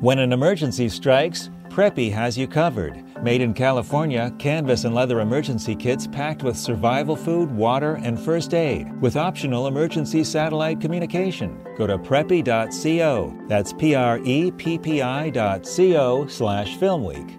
[0.00, 3.02] When an emergency strikes, Preppi has you covered.
[3.20, 8.54] Made in California, canvas and leather emergency kits packed with survival food, water, and first
[8.54, 11.58] aid, with optional emergency satellite communication.
[11.76, 13.36] Go to preppi.co.
[13.48, 17.36] That's P R E P P I dot co slash film week.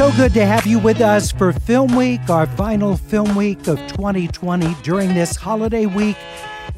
[0.00, 3.76] So good to have you with us for Film Week, our final film week of
[3.88, 6.16] 2020 during this holiday week.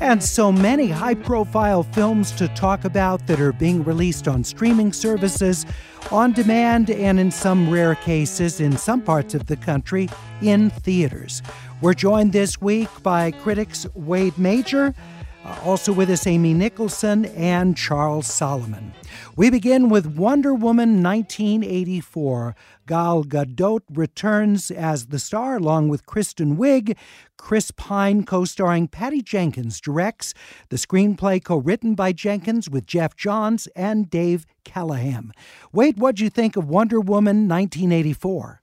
[0.01, 4.93] And so many high profile films to talk about that are being released on streaming
[4.93, 5.65] services,
[6.11, 10.09] on demand, and in some rare cases, in some parts of the country,
[10.41, 11.43] in theaters.
[11.81, 14.97] We're joined this week by critics Wade Major.
[15.45, 18.93] Uh, also with us, Amy Nicholson and Charles Solomon.
[19.35, 22.55] We begin with Wonder Woman 1984.
[22.87, 26.99] Gal Gadot returns as the star along with Kristen Wiig.
[27.39, 30.35] Chris Pine, co starring Patty Jenkins, directs.
[30.69, 35.33] The screenplay co written by Jenkins with Geoff Johns and Dave Callaham.
[35.73, 38.61] Wade, what'd you think of Wonder Woman 1984?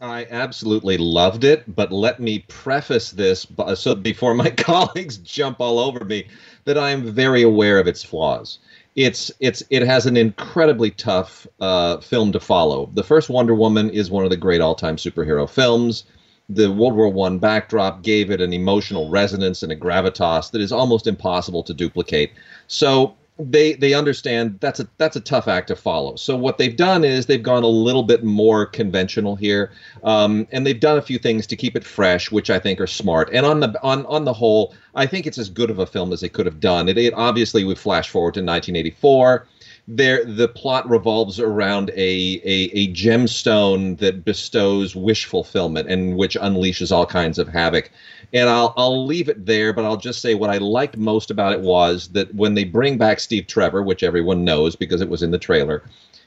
[0.00, 5.80] I absolutely loved it, but let me preface this so before my colleagues jump all
[5.80, 6.28] over me
[6.66, 8.58] that I am very aware of its flaws.
[8.96, 12.90] It's it's it has an incredibly tough uh, film to follow.
[12.94, 16.04] The first Wonder Woman is one of the great all-time superhero films.
[16.48, 20.70] The World War One backdrop gave it an emotional resonance and a gravitas that is
[20.70, 22.32] almost impossible to duplicate.
[22.68, 26.14] So they they understand that's a that's a tough act to follow.
[26.14, 29.72] So what they've done is they've gone a little bit more conventional here,
[30.04, 32.86] um, and they've done a few things to keep it fresh, which I think are
[32.86, 33.30] smart.
[33.32, 36.12] And on the on on the whole, I think it's as good of a film
[36.12, 36.88] as they could have done.
[36.88, 39.46] It, it obviously we flash forward to 1984
[39.86, 46.36] there the plot revolves around a, a, a gemstone that bestows wish fulfillment and which
[46.36, 47.90] unleashes all kinds of havoc
[48.34, 51.52] and I'll I'll leave it there, but I'll just say what I liked most about
[51.52, 55.22] it was that when they bring back Steve Trevor, which everyone knows because it was
[55.22, 55.84] in the trailer,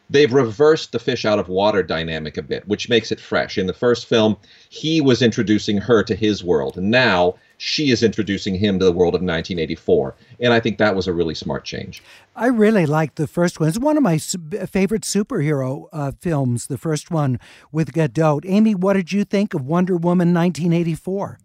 [0.09, 3.57] they've reversed the fish out of water dynamic a bit, which makes it fresh.
[3.57, 4.37] In the first film,
[4.69, 8.91] he was introducing her to his world, and now she is introducing him to the
[8.91, 10.15] world of 1984.
[10.39, 12.03] And I think that was a really smart change.
[12.35, 13.67] I really liked the first one.
[13.67, 17.39] It's one of my favorite superhero uh, films, the first one
[17.71, 18.45] with Gadot.
[18.45, 21.39] Amy, what did you think of Wonder Woman 1984?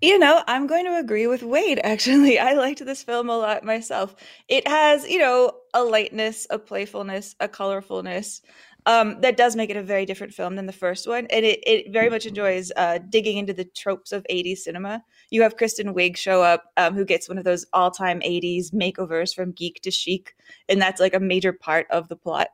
[0.00, 2.38] You know, I'm going to agree with Wade, actually.
[2.38, 4.16] I liked this film a lot myself.
[4.48, 8.40] It has, you know, a lightness, a playfulness, a colorfulness
[8.86, 11.26] um, that does make it a very different film than the first one.
[11.30, 15.02] And it, it very much enjoys uh, digging into the tropes of 80s cinema.
[15.30, 18.72] You have Kristen Wiig show up, um, who gets one of those all time 80s
[18.72, 20.34] makeovers from geek to chic.
[20.68, 22.48] And that's like a major part of the plot.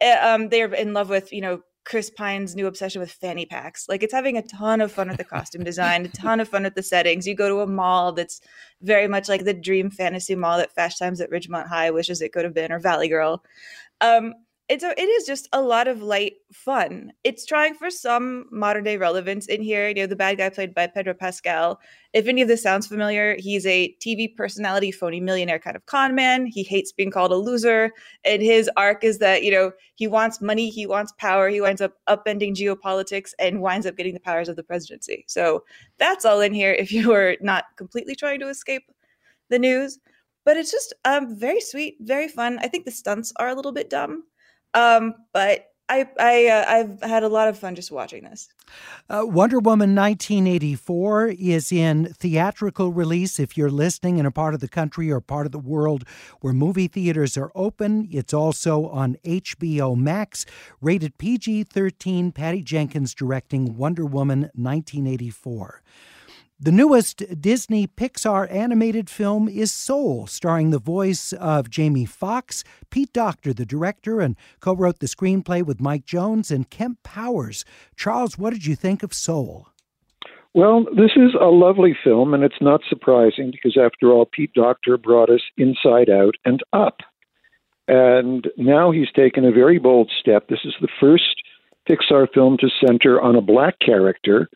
[0.00, 3.88] Uh, um, they're in love with, you know, Chris Pine's new obsession with fanny packs.
[3.88, 6.62] Like it's having a ton of fun with the costume design, a ton of fun
[6.62, 7.26] with the settings.
[7.26, 8.40] You go to a mall that's
[8.82, 12.32] very much like the dream fantasy mall that Fast Times at Ridgemont High wishes it
[12.32, 13.42] could have been, or Valley Girl.
[14.00, 14.34] Um,
[14.68, 17.12] it's it is just a lot of light fun.
[17.24, 19.88] It's trying for some modern day relevance in here.
[19.88, 21.80] You know, the bad guy played by Pedro Pascal.
[22.12, 26.14] If any of this sounds familiar, he's a TV personality, phony millionaire kind of con
[26.14, 26.46] man.
[26.46, 27.90] He hates being called a loser,
[28.24, 31.80] and his arc is that you know he wants money, he wants power, he winds
[31.80, 35.24] up upending geopolitics and winds up getting the powers of the presidency.
[35.26, 35.64] So
[35.98, 36.72] that's all in here.
[36.72, 38.84] If you are not completely trying to escape
[39.50, 39.98] the news,
[40.44, 42.58] but it's just um very sweet, very fun.
[42.62, 44.24] I think the stunts are a little bit dumb
[44.74, 48.48] um, but I, I uh, I've had a lot of fun just watching this.
[49.10, 53.38] Uh, Wonder Woman 1984 is in theatrical release.
[53.38, 56.04] If you're listening in a part of the country or part of the world
[56.40, 60.46] where movie theaters are open, it's also on HBO Max.
[60.80, 65.82] Rated PG 13, Patty Jenkins directing Wonder Woman 1984.
[66.64, 72.62] The newest Disney Pixar animated film is Soul, starring the voice of Jamie Foxx.
[72.88, 77.64] Pete Docter, the director, and co wrote the screenplay with Mike Jones and Kemp Powers.
[77.96, 79.70] Charles, what did you think of Soul?
[80.54, 84.96] Well, this is a lovely film, and it's not surprising because, after all, Pete Docter
[84.96, 86.98] brought us Inside Out and Up.
[87.88, 90.46] And now he's taken a very bold step.
[90.46, 91.42] This is the first
[91.90, 94.48] Pixar film to center on a black character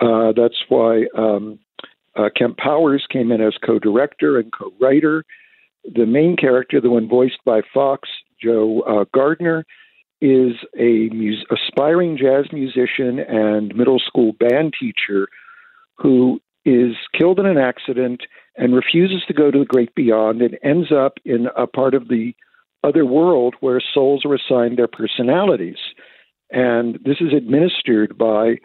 [0.00, 1.58] uh, that's why um,
[2.16, 5.24] uh, Kemp Powers came in as co director and co writer.
[5.84, 8.08] The main character, the one voiced by Foxx,
[8.42, 9.64] Joe uh, Gardner,
[10.20, 15.28] is a mus- aspiring jazz musician and middle school band teacher
[15.96, 18.22] who is killed in an accident
[18.56, 22.08] and refuses to go to the great beyond and ends up in a part of
[22.08, 22.34] the
[22.84, 25.78] other world where souls are assigned their personalities.
[26.50, 28.56] And this is administered by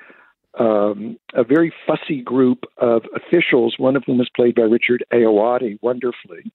[0.60, 5.80] um, a very fussy group of officials, one of whom is played by Richard Ayoade
[5.82, 6.52] wonderfully.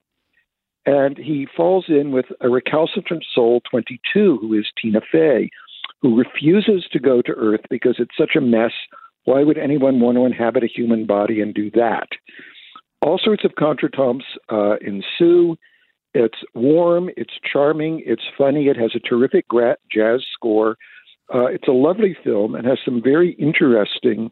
[0.85, 5.49] And he falls in with a recalcitrant soul 22, who is Tina Fey,
[6.01, 8.71] who refuses to go to Earth because it's such a mess.
[9.25, 12.07] Why would anyone want to inhabit a human body and do that?
[13.01, 15.57] All sorts of contretemps uh, ensue.
[16.13, 19.45] It's warm, it's charming, it's funny, it has a terrific
[19.93, 20.75] jazz score.
[21.33, 24.31] Uh, it's a lovely film and has some very interesting,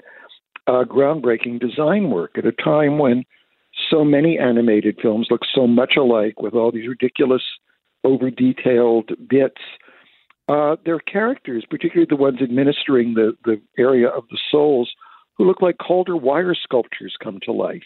[0.66, 3.24] uh, groundbreaking design work at a time when
[3.90, 7.44] so many animated films look so much alike with all these ridiculous,
[8.04, 9.62] over detailed bits.
[10.50, 14.92] Uh, their characters, particularly the ones administering the, the area of the souls,
[15.38, 17.84] who look like Calder wire sculptures come to life.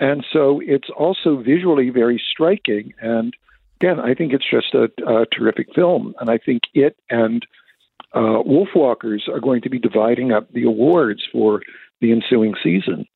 [0.00, 2.92] And so it's also visually very striking.
[3.00, 3.34] And
[3.80, 6.14] again, I think it's just a, a terrific film.
[6.20, 7.46] And I think it and
[8.12, 11.62] uh, Wolfwalkers are going to be dividing up the awards for
[12.00, 13.06] the ensuing season.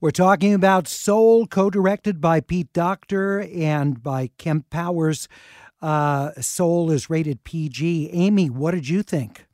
[0.00, 5.28] We're talking about Soul, co directed by Pete Docter and by Kemp Powers.
[5.80, 8.10] Uh, Soul is rated PG.
[8.12, 9.46] Amy, what did you think?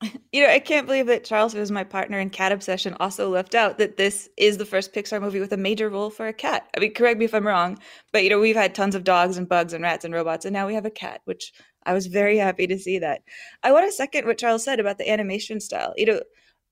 [0.30, 3.30] You know, I can't believe that Charles, who is my partner in Cat Obsession, also
[3.30, 6.32] left out that this is the first Pixar movie with a major role for a
[6.32, 6.68] cat.
[6.76, 7.78] I mean, correct me if I'm wrong,
[8.12, 10.52] but you know, we've had tons of dogs and bugs and rats and robots, and
[10.52, 11.52] now we have a cat, which
[11.88, 13.22] I was very happy to see that.
[13.62, 15.94] I want to second what Charles said about the animation style.
[15.96, 16.20] You know,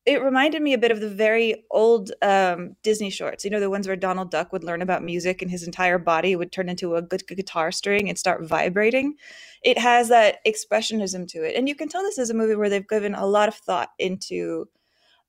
[0.04, 3.42] it reminded me a bit of the very old um, Disney shorts.
[3.42, 6.36] You know, the ones where Donald Duck would learn about music and his entire body
[6.36, 9.14] would turn into a good guitar string and start vibrating.
[9.62, 11.56] It has that expressionism to it.
[11.56, 13.88] And you can tell this is a movie where they've given a lot of thought
[13.98, 14.68] into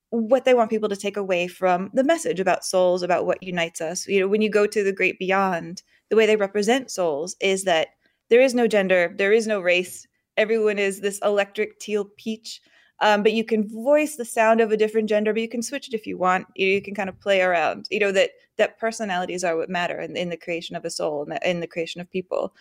[0.09, 3.81] what they want people to take away from the message about souls, about what unites
[3.81, 4.05] us.
[4.05, 7.63] You know, when you go to the great beyond, the way they represent souls is
[7.63, 7.89] that
[8.29, 10.07] there is no gender, there is no race.
[10.35, 12.61] Everyone is this electric teal peach.
[12.99, 15.87] Um, but you can voice the sound of a different gender but you can switch
[15.87, 16.47] it if you want.
[16.55, 20.01] You, you can kind of play around you know that that personalities are what matter
[20.01, 22.55] in, in the creation of a soul and in the creation of people.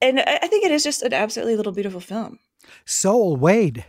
[0.00, 2.40] And I, I think it is just an absolutely little beautiful film.
[2.84, 3.84] Soul wade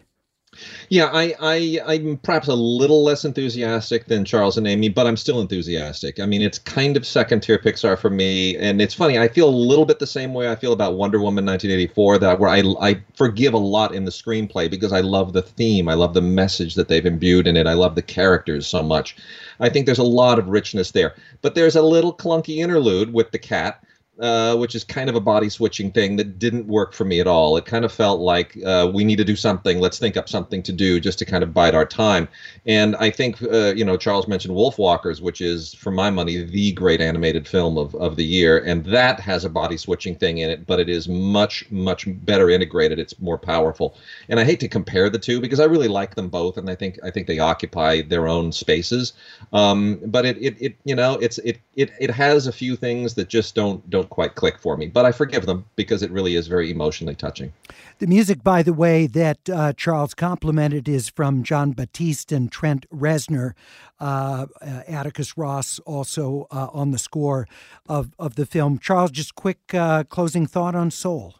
[0.89, 5.17] yeah, I, I I'm perhaps a little less enthusiastic than Charles and Amy, but I'm
[5.17, 6.19] still enthusiastic.
[6.19, 9.17] I mean, it's kind of second tier Pixar for me, and it's funny.
[9.17, 12.39] I feel a little bit the same way I feel about Wonder Woman 1984, that
[12.39, 15.94] where I I forgive a lot in the screenplay because I love the theme, I
[15.94, 19.15] love the message that they've imbued in it, I love the characters so much.
[19.59, 23.31] I think there's a lot of richness there, but there's a little clunky interlude with
[23.31, 23.83] the cat
[24.19, 27.27] uh, which is kind of a body switching thing that didn't work for me at
[27.27, 27.57] all.
[27.57, 29.80] It kind of felt like uh, we need to do something.
[29.80, 32.27] Let's think up something to do just to kind of bide our time.
[32.65, 36.71] And I think, uh, you know, Charles mentioned Wolfwalkers, which is, for my money, the
[36.74, 38.60] great animated film of, of the year.
[38.60, 42.50] And that has a body switching thing in it, but it is much, much better
[42.50, 43.00] integrated.
[43.00, 43.95] It's more powerful.
[44.30, 46.75] And I hate to compare the two because I really like them both, and I
[46.75, 49.13] think I think they occupy their own spaces.
[49.51, 53.13] Um, but it, it, it, you know, it's it, it, it has a few things
[53.16, 56.11] that just don't don't don't quite click for me, but I forgive them because it
[56.11, 57.53] really is very emotionally touching.
[58.00, 62.85] The music, by the way, that uh, Charles complimented is from Jon Batiste and Trent
[62.89, 63.53] Reznor.
[64.00, 67.47] Uh, uh, Atticus Ross also uh, on the score
[67.88, 68.77] of, of the film.
[68.77, 71.35] Charles, just quick uh, closing thought on Soul.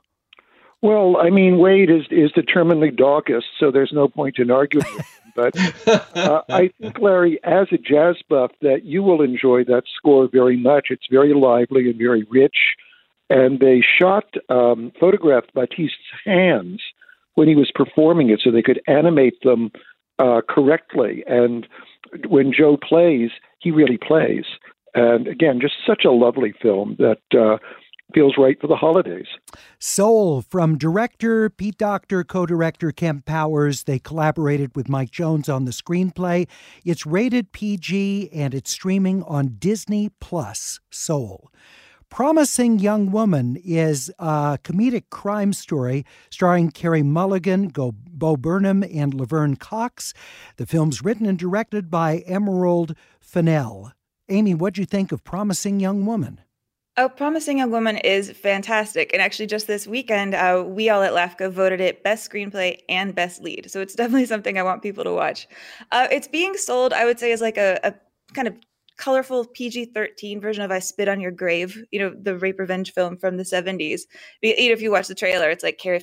[0.82, 4.86] Well, I mean, Wade is is determinedly dogist, so there's no point in arguing.
[5.36, 5.58] But
[6.16, 10.58] uh, I think, Larry, as a jazz buff, that you will enjoy that score very
[10.58, 10.88] much.
[10.90, 12.76] It's very lively and very rich.
[13.30, 16.82] And they shot, um, photographed Batiste's hands
[17.36, 19.72] when he was performing it so they could animate them
[20.20, 21.24] uh, correctly.
[21.28, 21.68] And
[22.28, 24.46] when Joe plays, he really plays.
[24.94, 27.58] And again, just such a lovely film that uh,
[28.14, 29.28] feels right for the holidays.
[29.80, 33.84] Soul from director Pete Docter, co director Kemp Powers.
[33.84, 36.48] They collaborated with Mike Jones on the screenplay.
[36.86, 40.80] It's rated PG and it's streaming on Disney Plus.
[40.92, 41.52] Soul.
[42.10, 49.56] Promising Young Woman is a comedic crime story starring Carey Mulligan, Bo Burnham, and Laverne
[49.56, 50.14] Cox.
[50.58, 53.94] The film's written and directed by Emerald Fennell.
[54.30, 56.40] Amy, what'd you think of Promising Young Woman?
[56.96, 59.14] Oh, Promising Young Woman is fantastic.
[59.14, 63.16] And actually, just this weekend, uh, we all at LAFCA voted it best screenplay and
[63.16, 63.72] best lead.
[63.72, 65.48] So it's definitely something I want people to watch.
[65.92, 67.96] Uh, it's being sold, I would say, as like a, a
[68.34, 68.56] kind of
[68.98, 72.94] colorful PG 13 version of I Spit on Your Grave, you know, the rape revenge
[72.94, 74.02] film from the 70s.
[74.44, 76.00] If you watch the trailer, it's like Carey,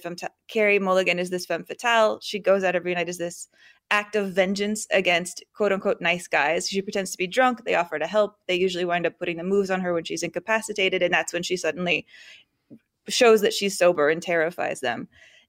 [0.48, 2.18] Carey Mulligan is this femme fatale.
[2.20, 3.48] She goes out every night as this
[3.90, 6.68] act of vengeance against quote unquote nice guys.
[6.68, 7.64] She pretends to be drunk.
[7.64, 8.36] They offer to help.
[8.46, 11.02] They usually wind up putting the moves on her when she's incapacitated.
[11.02, 12.06] And that's when she suddenly
[13.08, 15.08] shows that she's sober and terrifies them.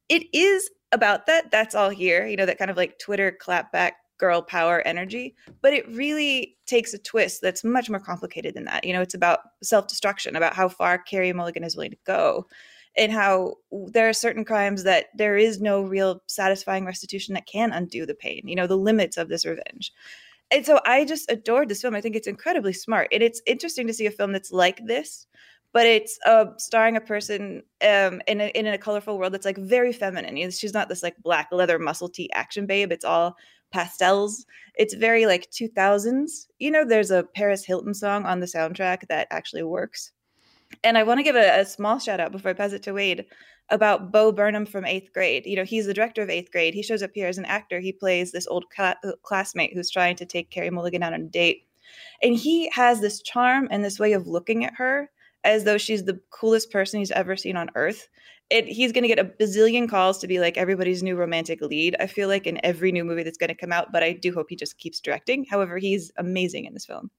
[0.09, 1.51] It is about that.
[1.51, 2.25] That's all here.
[2.25, 6.93] You know, that kind of like Twitter clapback girl power energy, but it really takes
[6.93, 8.85] a twist that's much more complicated than that.
[8.85, 12.45] You know, it's about self destruction, about how far Carey Mulligan is willing to go,
[12.97, 13.55] and how
[13.87, 18.15] there are certain crimes that there is no real satisfying restitution that can undo the
[18.15, 19.91] pain, you know, the limits of this revenge.
[20.51, 21.95] And so I just adored this film.
[21.95, 23.07] I think it's incredibly smart.
[23.13, 25.25] And it's interesting to see a film that's like this,
[25.71, 29.57] but it's uh, starring a person um, in, a, in a colorful world that's like
[29.57, 30.51] very feminine.
[30.51, 32.91] She's not this like black leather muscle tee action babe.
[32.91, 33.37] It's all
[33.71, 34.45] pastels.
[34.75, 36.47] It's very like 2000s.
[36.59, 40.11] You know, there's a Paris Hilton song on the soundtrack that actually works.
[40.83, 42.93] And I want to give a, a small shout out before I pass it to
[42.93, 43.25] Wade
[43.69, 45.45] about Bo Burnham from eighth grade.
[45.45, 46.73] You know, he's the director of eighth grade.
[46.73, 47.79] He shows up here as an actor.
[47.79, 51.21] He plays this old cl- uh, classmate who's trying to take Carey Mulligan out on
[51.21, 51.63] a date.
[52.21, 55.09] And he has this charm and this way of looking at her
[55.43, 58.07] as though she's the coolest person he's ever seen on earth.
[58.49, 61.95] It, he's going to get a bazillion calls to be like everybody's new romantic lead.
[62.01, 64.33] I feel like in every new movie that's going to come out, but I do
[64.33, 65.45] hope he just keeps directing.
[65.45, 67.09] However, he's amazing in this film.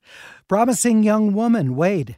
[0.46, 2.16] Promising young woman, Wade.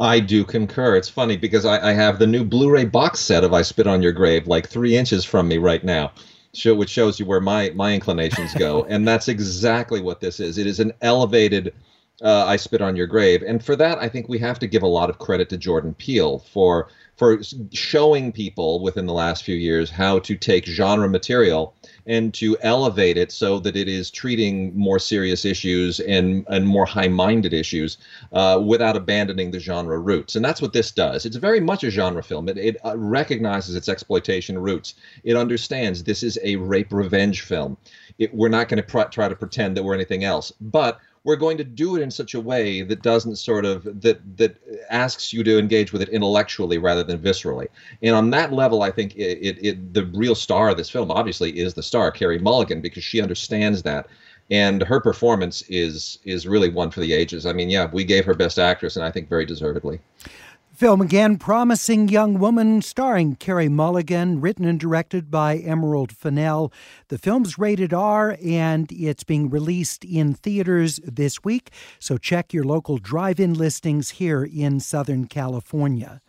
[0.00, 0.96] I do concur.
[0.96, 4.02] It's funny because I, I have the new Blu-ray box set of "I Spit on
[4.02, 6.12] Your Grave" like three inches from me right now,
[6.54, 10.58] show, which shows you where my my inclinations go, and that's exactly what this is.
[10.58, 11.74] It is an elevated
[12.22, 14.82] uh, "I Spit on Your Grave," and for that, I think we have to give
[14.82, 17.40] a lot of credit to Jordan Peele for for
[17.72, 21.74] showing people within the last few years how to take genre material
[22.08, 26.86] and to elevate it so that it is treating more serious issues and, and more
[26.86, 27.98] high-minded issues
[28.32, 30.34] uh, without abandoning the genre roots.
[30.34, 31.26] And that's what this does.
[31.26, 32.48] It's very much a genre film.
[32.48, 34.94] It, it uh, recognizes its exploitation roots.
[35.22, 37.76] It understands this is a rape revenge film.
[38.18, 40.52] It, we're not going to pr- try to pretend that we're anything else.
[40.60, 44.20] But we're going to do it in such a way that doesn't sort of that
[44.36, 44.56] that
[44.90, 47.66] asks you to engage with it intellectually rather than viscerally.
[48.02, 51.10] And on that level, I think it, it, it the real star of this film
[51.10, 54.08] obviously is the star Carey Mulligan because she understands that
[54.50, 57.46] and her performance is is really one for the ages.
[57.46, 60.00] I mean, yeah, we gave her best actress, and I think very deservedly.
[60.78, 66.72] Film again, Promising Young Woman, starring Carey Mulligan, written and directed by Emerald Fennell.
[67.08, 72.62] The film's rated R and it's being released in theaters this week, so check your
[72.62, 76.20] local drive in listings here in Southern California.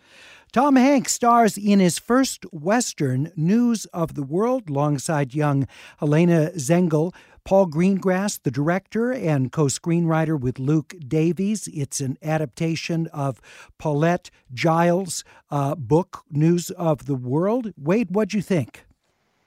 [0.51, 5.67] Tom Hanks stars in his first Western, News of the World, alongside young
[5.99, 7.13] Helena Zengel.
[7.49, 11.67] Paul Greengrass, the director and co screenwriter with Luke Davies.
[11.73, 13.41] It's an adaptation of
[13.79, 17.73] Paulette Jiles' uh, book, News of the World.
[17.75, 18.85] Wade, what'd you think?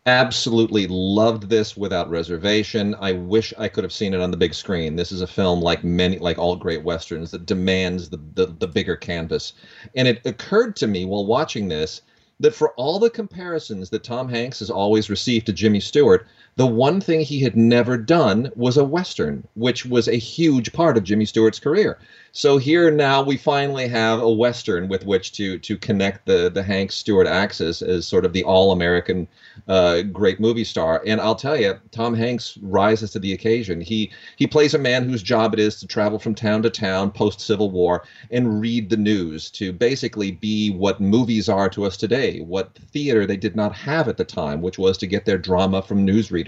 [0.06, 2.96] absolutely loved this without reservation.
[2.98, 4.96] I wish I could have seen it on the big screen.
[4.96, 8.66] This is a film like many like all great westerns that demands the the, the
[8.66, 9.52] bigger canvas.
[9.94, 12.02] And it occurred to me while watching this
[12.42, 16.66] that for all the comparisons that Tom Hanks has always received to Jimmy Stewart, the
[16.66, 21.04] one thing he had never done was a Western, which was a huge part of
[21.04, 21.98] Jimmy Stewart's career.
[22.34, 26.62] So here now we finally have a Western with which to to connect the the
[26.62, 29.28] Hanks Stewart axis as sort of the all American
[29.68, 31.02] uh, great movie star.
[31.06, 33.82] And I'll tell you, Tom Hanks rises to the occasion.
[33.82, 37.10] He he plays a man whose job it is to travel from town to town
[37.10, 41.98] post Civil War and read the news to basically be what movies are to us
[41.98, 45.38] today, what theater they did not have at the time, which was to get their
[45.38, 46.41] drama from newsreaders.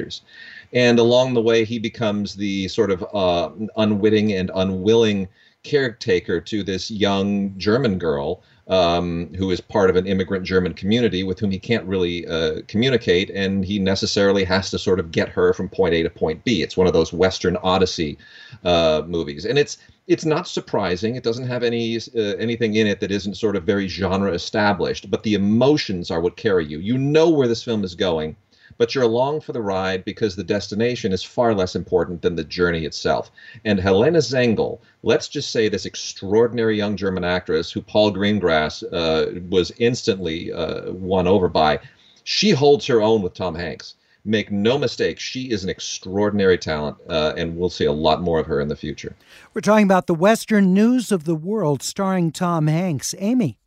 [0.72, 5.28] And along the way, he becomes the sort of uh, unwitting and unwilling
[5.62, 11.22] caretaker to this young German girl um, who is part of an immigrant German community
[11.22, 15.28] with whom he can't really uh, communicate, and he necessarily has to sort of get
[15.28, 16.62] her from point A to point B.
[16.62, 18.16] It's one of those Western Odyssey
[18.64, 21.16] uh, movies, and it's it's not surprising.
[21.16, 25.10] It doesn't have any uh, anything in it that isn't sort of very genre established,
[25.10, 26.78] but the emotions are what carry you.
[26.78, 28.36] You know where this film is going,
[28.78, 32.45] but you're along for the ride because the destination is far less important than the
[32.45, 33.31] journey itself.
[33.64, 39.40] And Helena Zengel, let's just say this extraordinary young German actress who Paul Greengrass uh,
[39.49, 41.78] was instantly uh, won over by,
[42.25, 43.95] she holds her own with Tom Hanks.
[44.26, 48.40] Make no mistake, she is an extraordinary talent, uh, and we'll see a lot more
[48.40, 49.14] of her in the future.
[49.52, 53.14] We're talking about the Western News of the World starring Tom Hanks.
[53.19, 53.59] Amy.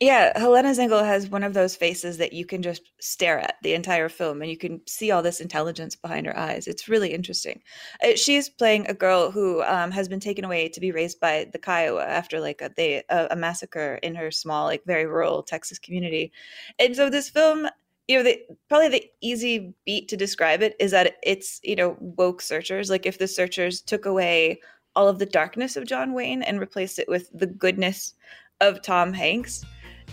[0.00, 3.74] Yeah, Helena Zengel has one of those faces that you can just stare at the
[3.74, 6.66] entire film and you can see all this intelligence behind her eyes.
[6.66, 7.60] It's really interesting.
[8.02, 11.50] Uh, she's playing a girl who um, has been taken away to be raised by
[11.52, 15.42] the Kiowa after like a, they, a, a massacre in her small, like very rural
[15.42, 16.32] Texas community.
[16.78, 17.68] And so this film
[18.08, 21.96] you know, the, probably the easy beat to describe it is that it's, you know,
[22.00, 22.88] woke searchers.
[22.88, 24.60] Like if the searchers took away
[24.96, 28.14] all of the darkness of John Wayne and replaced it with the goodness
[28.60, 29.64] of Tom Hanks,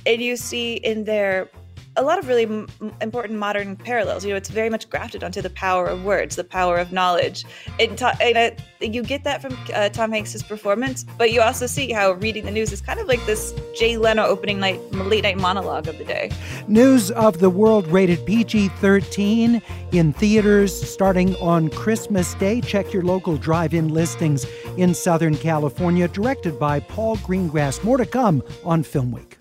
[0.05, 1.49] and you see in there
[1.97, 2.67] a lot of really m-
[3.01, 4.23] important modern parallels.
[4.23, 7.43] You know, it's very much grafted onto the power of words, the power of knowledge.
[7.79, 11.65] And, to- and uh, you get that from uh, Tom Hanks's performance, but you also
[11.65, 15.23] see how reading the news is kind of like this Jay Leno opening night, late
[15.23, 16.29] night monologue of the day.
[16.67, 19.59] News of the World rated PG 13
[19.91, 22.61] in theaters starting on Christmas Day.
[22.61, 24.45] Check your local drive in listings
[24.77, 27.83] in Southern California, directed by Paul Greengrass.
[27.83, 29.36] More to come on Film Week.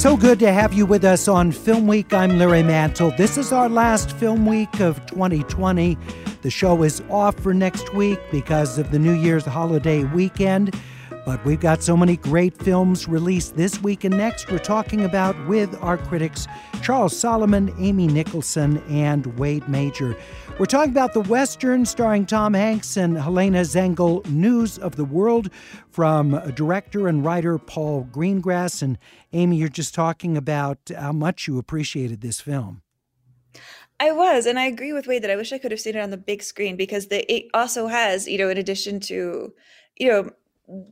[0.00, 2.14] So good to have you with us on Film Week.
[2.14, 3.12] I'm Larry Mantle.
[3.18, 5.98] This is our last Film Week of 2020.
[6.40, 10.74] The show is off for next week because of the New Year's holiday weekend.
[11.26, 14.50] But we've got so many great films released this week and next.
[14.50, 16.46] We're talking about with our critics
[16.82, 20.16] Charles Solomon, Amy Nicholson, and Wade Major.
[20.58, 25.50] We're talking about the Western starring Tom Hanks and Helena Zengel, News of the World
[25.90, 28.82] from director and writer Paul Greengrass.
[28.82, 28.98] And
[29.32, 32.82] Amy, you're just talking about how much you appreciated this film.
[33.98, 36.00] I was, and I agree with Wade that I wish I could have seen it
[36.00, 39.52] on the big screen because the, it also has, you know, in addition to,
[39.98, 40.30] you know,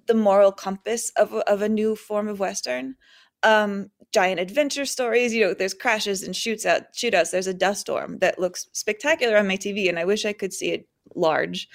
[0.07, 2.97] the moral compass of of a new form of western.
[3.43, 7.83] Um giant adventure stories you know there's crashes and shoots out shootouts there's a dust
[7.83, 11.69] storm that looks spectacular on my tv and i wish i could see it large.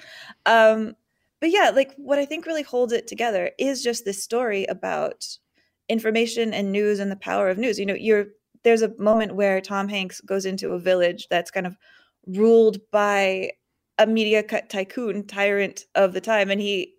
[0.46, 0.94] Um
[1.40, 5.26] but yeah like what i think really holds it together is just this story about
[5.88, 7.78] information and news and the power of news.
[7.78, 8.26] You know you're
[8.62, 11.76] there's a moment where tom hanks goes into a village that's kind of
[12.26, 13.52] ruled by
[13.98, 16.93] a media tycoon tyrant of the time and he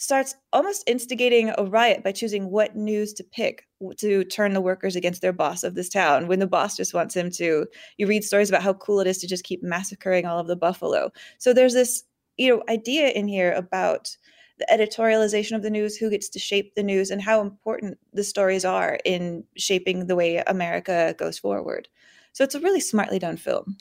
[0.00, 4.96] starts almost instigating a riot by choosing what news to pick to turn the workers
[4.96, 7.66] against their boss of this town when the boss just wants him to
[7.98, 10.56] you read stories about how cool it is to just keep massacring all of the
[10.56, 11.12] buffalo.
[11.38, 12.02] So there's this
[12.38, 14.16] you know idea in here about
[14.58, 18.24] the editorialization of the news who gets to shape the news and how important the
[18.24, 21.88] stories are in shaping the way america goes forward.
[22.32, 23.76] So it's a really smartly done film.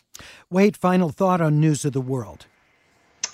[0.50, 2.48] Wade final thought on news of the world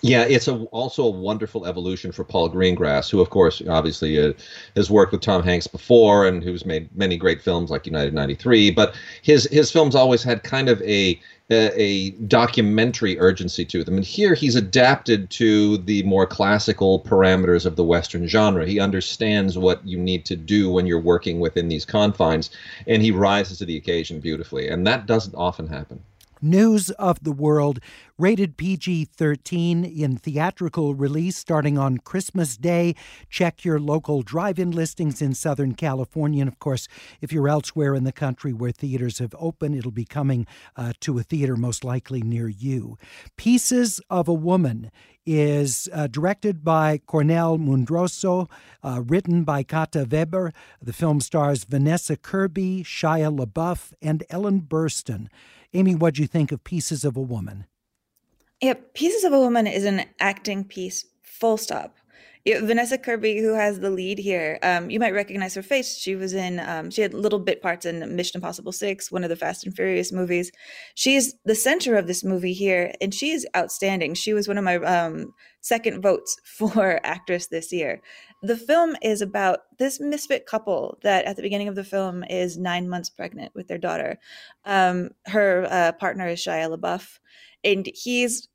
[0.06, 4.34] yeah, it's a, also a wonderful evolution for Paul Greengrass, who, of course, obviously uh,
[4.76, 8.70] has worked with Tom Hanks before and who's made many great films like United 93.
[8.70, 13.96] But his his films always had kind of a, a, a documentary urgency to them.
[13.96, 18.64] And here he's adapted to the more classical parameters of the Western genre.
[18.68, 22.52] He understands what you need to do when you're working within these confines,
[22.86, 24.68] and he rises to the occasion beautifully.
[24.68, 26.04] And that doesn't often happen.
[26.46, 27.80] News of the World,
[28.20, 32.96] rated PG 13 in theatrical release starting on Christmas Day.
[33.30, 36.42] Check your local drive in listings in Southern California.
[36.42, 36.88] And of course,
[37.20, 41.18] if you're elsewhere in the country where theaters have opened, it'll be coming uh, to
[41.18, 42.98] a theater most likely near you.
[43.38, 44.92] Pieces of a Woman
[45.26, 48.50] is uh, directed by Kornél Mundruczó,
[48.84, 50.54] uh, written by Kata Weber.
[50.82, 55.28] The film stars Vanessa Kirby, Shia LaBeouf, and Ellen Burstyn.
[55.76, 57.66] Amy, what do you think of Pieces of a Woman?
[58.62, 61.98] Yeah, Pieces of a Woman is an acting piece, full stop.
[62.46, 65.98] Yeah, Vanessa Kirby, who has the lead here, um, you might recognize her face.
[65.98, 69.30] She was in, um, she had little bit parts in Mission Impossible 6, one of
[69.30, 70.50] the Fast and Furious movies.
[70.94, 74.14] She's the center of this movie here, and she is outstanding.
[74.14, 75.34] She was one of my um,
[75.66, 78.02] second votes for actress this year.
[78.44, 82.58] The film is about this misfit couple that at the beginning of the film is
[82.58, 84.20] nine months pregnant with their daughter.
[84.66, 87.20] Um, her uh, partner is Shia LaBeouf,
[87.64, 88.48] and he's,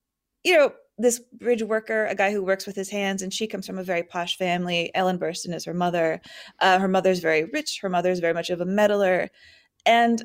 [0.45, 3.67] you know, this bridge worker, a guy who works with his hands, and she comes
[3.67, 4.91] from a very posh family.
[4.95, 6.21] Ellen Burstyn is her mother.
[6.61, 7.81] Uh, her mother's very rich.
[7.81, 9.31] Her mother's very much of a meddler.
[9.87, 10.23] And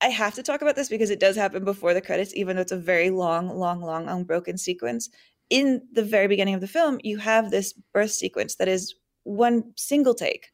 [0.00, 2.62] I have to talk about this because it does happen before the credits, even though
[2.62, 5.08] it's a very long, long, long, unbroken sequence
[5.50, 9.72] in the very beginning of the film, you have this birth sequence that is one
[9.76, 10.48] single take,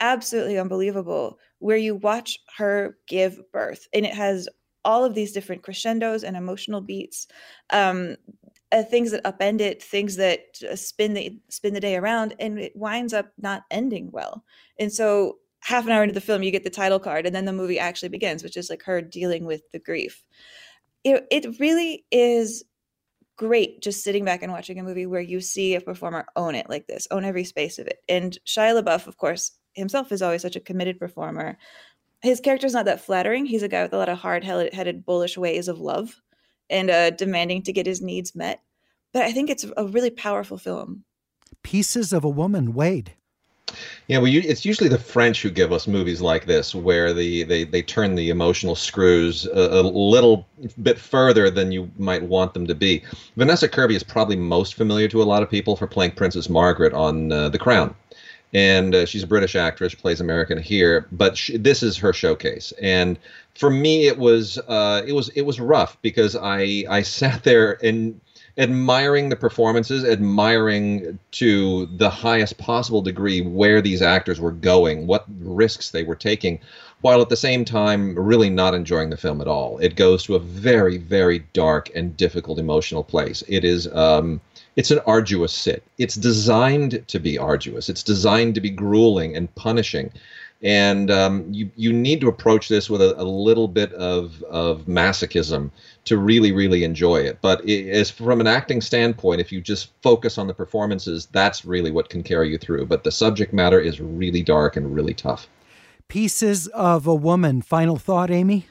[0.00, 3.88] absolutely unbelievable, where you watch her give birth.
[3.92, 4.48] And it has
[4.84, 7.26] all of these different crescendos and emotional beats.
[7.70, 8.16] Um,
[8.72, 10.40] uh, things that upend it, things that
[10.74, 14.44] spin the spin the day around, and it winds up not ending well.
[14.78, 17.44] And so, half an hour into the film, you get the title card, and then
[17.44, 20.22] the movie actually begins, which is like her dealing with the grief.
[21.04, 22.64] It, it really is
[23.36, 26.68] great just sitting back and watching a movie where you see a performer own it
[26.68, 27.98] like this, own every space of it.
[28.08, 31.58] And Shia LaBeouf, of course, himself is always such a committed performer.
[32.22, 33.44] His character's not that flattering.
[33.44, 36.20] He's a guy with a lot of hard-headed, bullish ways of love
[36.70, 38.62] and uh, demanding to get his needs met.
[39.12, 41.04] But I think it's a really powerful film.
[41.62, 43.14] Pieces of a Woman, Wade.
[44.06, 47.42] Yeah, well, you, it's usually the French who give us movies like this, where the
[47.42, 50.46] they, they turn the emotional screws a, a, little
[50.80, 53.02] bit further than you might want them to be.
[53.36, 56.92] Vanessa Kirby is probably most familiar to a lot of people for playing Princess Margaret
[56.92, 57.96] on uh, The Crown.
[58.54, 62.72] and uh, she's a British actress, plays American here, but she, this is her showcase.
[62.80, 63.18] And
[63.56, 67.84] for me, it was uh, it was it was rough because I I sat there
[67.84, 68.20] and
[68.58, 75.26] admiring the performances, admiring to the highest possible degree where these actors were going, what
[75.40, 76.58] risks they were taking,
[77.02, 79.78] while at the same time really not enjoying the film at all.
[79.78, 83.42] It goes to a very, very dark and difficult emotional place.
[83.48, 83.92] It is.
[83.92, 84.40] Um,
[84.76, 85.82] it's an arduous sit.
[85.96, 87.88] It's designed to be arduous.
[87.88, 90.12] It's designed to be grueling and punishing
[90.62, 94.82] and um, you you need to approach this with a, a, little bit of of
[94.86, 95.70] masochism
[96.04, 97.38] to really really enjoy it.
[97.42, 101.64] But it, as from an acting standpoint, if you just focus on the performances, that's
[101.64, 102.86] really what can carry you through.
[102.86, 105.48] But the subject matter is really dark and really tough.
[106.08, 107.62] Pieces of a Woman.
[107.62, 108.66] Final thought, Amy.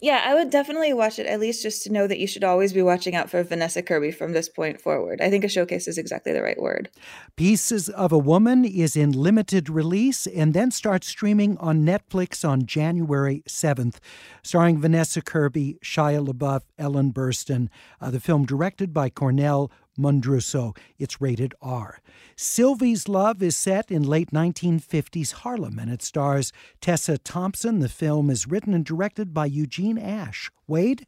[0.00, 2.74] Yeah, I would definitely watch it at least just to know that you should always
[2.74, 5.22] be watching out for Vanessa Kirby from this point forward.
[5.22, 6.90] I think a showcase is exactly the right word.
[7.36, 12.66] Pieces of a Woman is in limited release and then starts streaming on Netflix on
[12.66, 13.96] January 7th,
[14.42, 17.68] starring Vanessa Kirby, Shia LaBeouf, Ellen Burstyn.
[17.98, 20.76] Uh, the film directed by Kornél Mundruczó.
[20.98, 22.00] It's rated R.
[22.36, 27.80] Sylvie's Love is set in late 1950s Harlem and it stars Tessa Thompson.
[27.80, 30.50] The film is written and directed by Eugene Ashe.
[30.66, 31.06] Wade?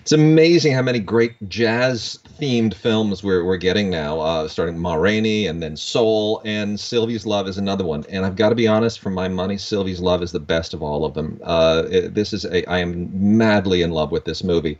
[0.00, 4.94] It's amazing how many great jazz themed films we're, we're getting now, uh, starting Ma
[4.94, 8.04] Rainey and then Soul, and Sylvie's Love is another one.
[8.08, 10.82] And I've got to be honest, for my money, Sylvie's Love is the best of
[10.82, 11.40] all of them.
[11.42, 14.78] Uh, it, this is a, I am madly in love with this movie.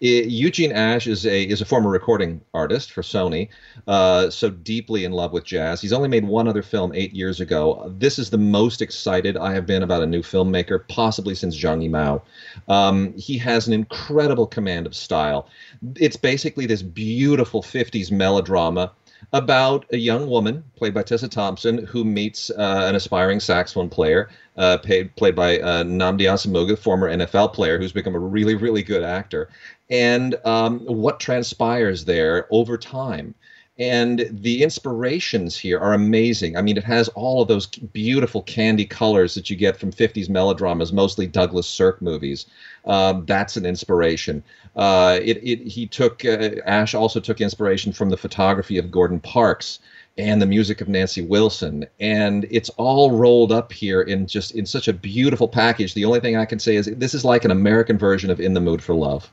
[0.00, 3.48] Eugene Ashe is a is a former recording artist for Sony,
[3.86, 5.80] uh, so deeply in love with jazz.
[5.80, 7.90] He's only made one other film eight years ago.
[7.96, 11.88] This is the most excited I have been about a new filmmaker, possibly since Zhang
[11.88, 12.20] Yimou.
[12.68, 15.48] Um, he has an incredible command of style.
[15.96, 18.92] It's basically this beautiful '50s melodrama
[19.32, 24.30] about a young woman played by Tessa Thompson who meets uh, an aspiring saxophone player
[24.56, 28.82] uh, paid, played by uh, Nnamdi Asomugha, former NFL player who's become a really, really
[28.82, 29.48] good actor
[29.90, 33.34] and um, what transpires there over time.
[33.78, 36.56] And the inspirations here are amazing.
[36.56, 40.30] I mean, it has all of those beautiful candy colors that you get from 50s
[40.30, 42.46] melodramas, mostly Douglas Sirk movies.
[42.86, 44.42] Um, that's an inspiration.
[44.76, 49.20] Uh, it, it, he took, uh, Ashe also took inspiration from the photography of Gordon
[49.20, 49.80] Parks
[50.16, 51.84] and the music of Nancy Wilson.
[52.00, 55.92] And it's all rolled up here in just in such a beautiful package.
[55.92, 58.54] The only thing I can say is this is like an American version of In
[58.54, 59.30] the Mood for Love.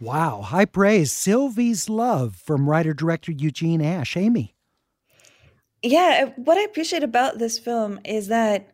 [0.00, 1.12] Wow, high praise.
[1.12, 4.16] Sylvie's Love from writer director Eugene Ashe.
[4.16, 4.54] Amy.
[5.82, 8.68] Yeah, what I appreciate about this film is that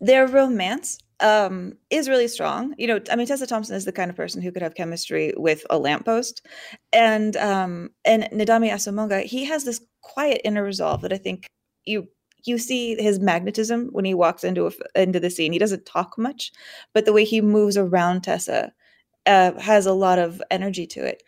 [0.00, 2.74] their romance um, is really strong.
[2.78, 5.32] You know, I mean, Tessa Thompson is the kind of person who could have chemistry
[5.36, 6.46] with a lamppost,
[6.92, 11.46] and um, and Nnamdi Asomugha, he has this quiet inner resolve that I think
[11.84, 12.08] you
[12.44, 15.52] you see his magnetism when he walks into a, into the scene.
[15.52, 16.52] He doesn't talk much,
[16.92, 18.72] but the way he moves around Tessa
[19.26, 21.22] uh, has a lot of energy to it.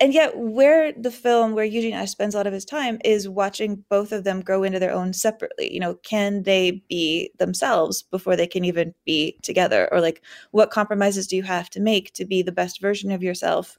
[0.00, 3.28] And yet, where the film, where Eugene Ashe spends a lot of his time, is
[3.30, 5.72] watching both of them grow into their own separately.
[5.72, 9.88] You know, can they be themselves before they can even be together?
[9.92, 13.22] Or, like, what compromises do you have to make to be the best version of
[13.22, 13.78] yourself,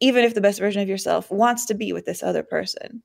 [0.00, 3.02] even if the best version of yourself wants to be with this other person?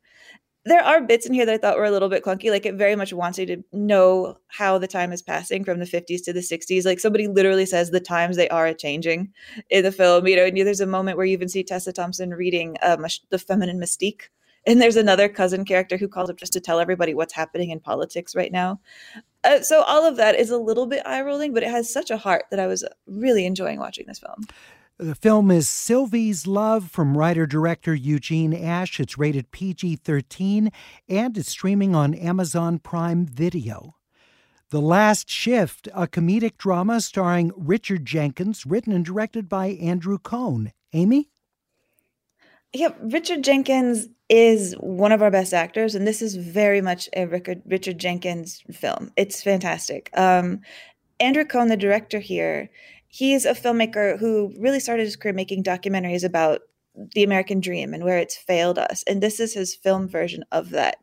[0.65, 2.51] There are bits in here that I thought were a little bit clunky.
[2.51, 5.85] Like it very much wants you to know how the time is passing from the
[5.85, 6.85] 50s to the 60s.
[6.85, 9.33] Like somebody literally says the times they are changing
[9.69, 10.27] in the film.
[10.27, 13.39] You know, and there's a moment where you even see Tessa Thompson reading um, The
[13.39, 14.23] Feminine Mystique.
[14.67, 17.79] And there's another cousin character who calls up just to tell everybody what's happening in
[17.79, 18.81] politics right now.
[19.45, 22.11] Uh, so all of that is a little bit eye rolling, but it has such
[22.11, 24.43] a heart that I was really enjoying watching this film.
[25.01, 28.99] The film is Sylvie's Love from writer director Eugene Ashe.
[28.99, 30.73] It's rated PG 13
[31.07, 33.95] and it's streaming on Amazon Prime Video.
[34.71, 40.73] The Last Shift, a comedic drama starring Richard Jenkins, written and directed by Andrew Cohn.
[40.91, 41.29] Amy?
[42.73, 47.25] Yeah, Richard Jenkins is one of our best actors, and this is very much a
[47.25, 49.13] Richard, Richard Jenkins film.
[49.15, 50.09] It's fantastic.
[50.13, 50.59] Um,
[51.21, 52.69] Andrew Cohn, the director here,
[53.09, 56.61] he's a filmmaker who really started his career making documentaries about
[57.13, 59.03] the American dream and where it's failed us.
[59.07, 60.97] And this is his film version of that.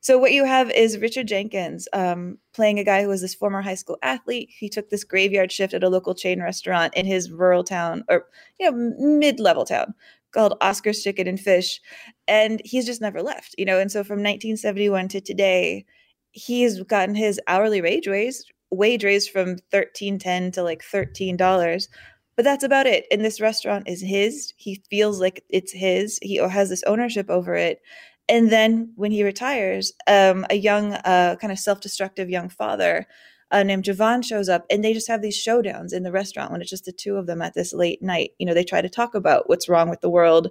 [0.00, 3.62] So what you have is Richard Jenkins um, playing a guy who was this former
[3.62, 4.50] high school athlete.
[4.50, 8.26] He took this graveyard shift at a local chain restaurant in his rural town or
[8.58, 9.94] you know mid-level town
[10.32, 11.80] called Oscar's Chicken and Fish,
[12.26, 13.54] and he's just never left.
[13.56, 15.84] You know, and so from 1971 to today,
[16.32, 21.88] he's gotten his hourly wage raised wage raised from thirteen ten to like thirteen dollars,
[22.36, 23.06] but that's about it.
[23.10, 24.52] And this restaurant is his.
[24.56, 26.18] He feels like it's his.
[26.22, 27.80] He has this ownership over it,
[28.28, 33.06] And then when he retires, um, a young, uh, kind of self destructive young father
[33.52, 36.60] uh, named Jevon shows up and they just have these showdowns in the restaurant when
[36.60, 38.32] it's just the two of them at this late night.
[38.38, 40.48] You know, they try to talk about what's wrong with the world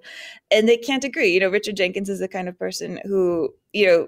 [0.50, 1.34] and they can't agree.
[1.34, 4.08] You know, Richard Jenkins is the kind of person who, you know,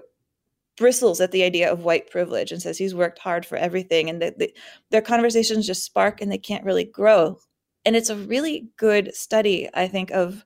[0.78, 4.22] bristles at the idea of white privilege and says he's worked hard for everything and
[4.22, 4.52] the,
[4.90, 7.38] their conversations just spark and they can't really grow.
[7.84, 10.44] And it's a really good study, I think, of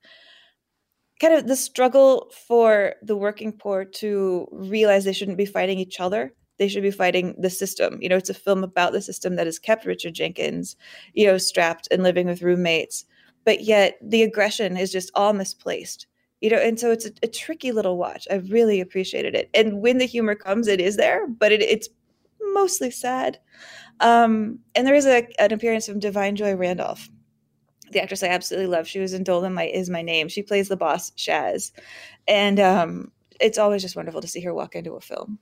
[1.21, 6.01] kind of the struggle for the working poor to realize they shouldn't be fighting each
[6.01, 7.99] other they should be fighting the system.
[8.01, 10.77] You know, it's a film about the system that has kept Richard Jenkins,
[11.13, 13.05] you know, strapped and living with roommates.
[13.45, 16.07] But yet the aggression is just all misplaced.
[16.43, 18.29] You know, and so it's a, a tricky little watch.
[18.31, 19.49] I really appreciated it.
[19.55, 21.89] And when the humor comes, it is there, but it, it's
[22.53, 23.39] mostly sad.
[24.01, 27.09] Um, and there is a, an appearance from Da'Vine Joy Randolph,
[27.93, 28.89] the actress I absolutely love.
[28.89, 30.29] She was in Dolemite Is My Name.
[30.29, 31.71] She plays the boss, Shaz.
[32.27, 35.39] And um, it's always just wonderful to see her walk into a film.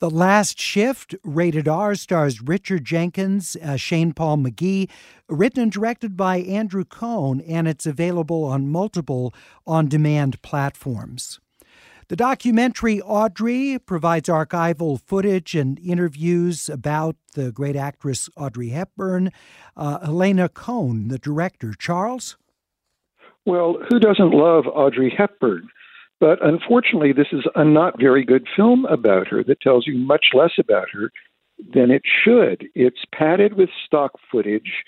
[0.00, 4.88] The Last Shift, rated R, stars Richard Jenkins, uh, Shane Paul McGhie,
[5.28, 9.34] written and directed by Andrew Cohn, and it's available on multiple
[9.66, 11.40] on demand platforms.
[12.06, 19.32] The documentary Audrey provides archival footage and interviews about the great actress Audrey Hepburn.
[19.76, 21.74] Uh, Helena Coan, the director.
[21.76, 22.36] Charles?
[23.44, 25.68] Well, who doesn't love Audrey Hepburn?
[26.20, 30.26] But unfortunately, this is a not very good film about her that tells you much
[30.34, 31.12] less about her
[31.72, 32.66] than it should.
[32.74, 34.84] It's padded with stock footage.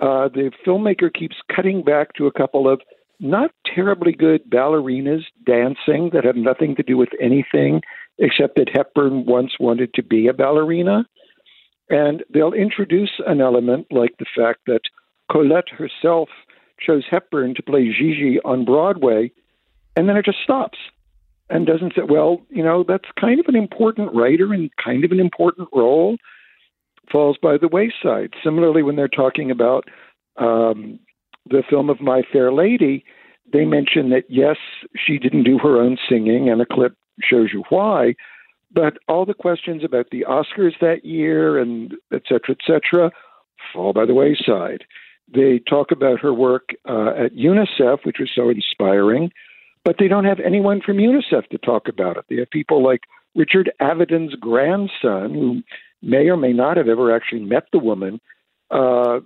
[0.00, 2.80] Uh, the filmmaker keeps cutting back to a couple of
[3.20, 7.80] not terribly good ballerinas dancing that have nothing to do with anything
[8.18, 11.06] except that Hepburn once wanted to be a ballerina.
[11.88, 14.80] And they'll introduce an element like the fact that
[15.30, 16.28] Colette herself
[16.80, 19.30] chose Hepburn to play Gigi on Broadway
[19.96, 20.78] and then it just stops
[21.50, 25.12] and doesn't say, well, you know, that's kind of an important writer and kind of
[25.12, 26.16] an important role,
[27.12, 28.32] falls by the wayside.
[28.42, 29.84] Similarly, when they're talking about
[30.36, 30.98] um,
[31.48, 33.04] the film of My Fair Lady,
[33.52, 34.56] they mention that yes,
[34.96, 38.14] she didn't do her own singing, and a clip shows you why.
[38.72, 43.12] But all the questions about the Oscars that year and et cetera, et cetera,
[43.72, 44.84] fall by the wayside.
[45.32, 49.30] They talk about her work uh, at UNICEF, which was so inspiring
[49.84, 52.24] but they don't have anyone from UNICEF to talk about it.
[52.28, 53.02] They have people like
[53.34, 55.62] Richard Avedon's grandson, who
[56.02, 58.20] may or may not have ever actually met the woman,
[58.70, 59.20] uh,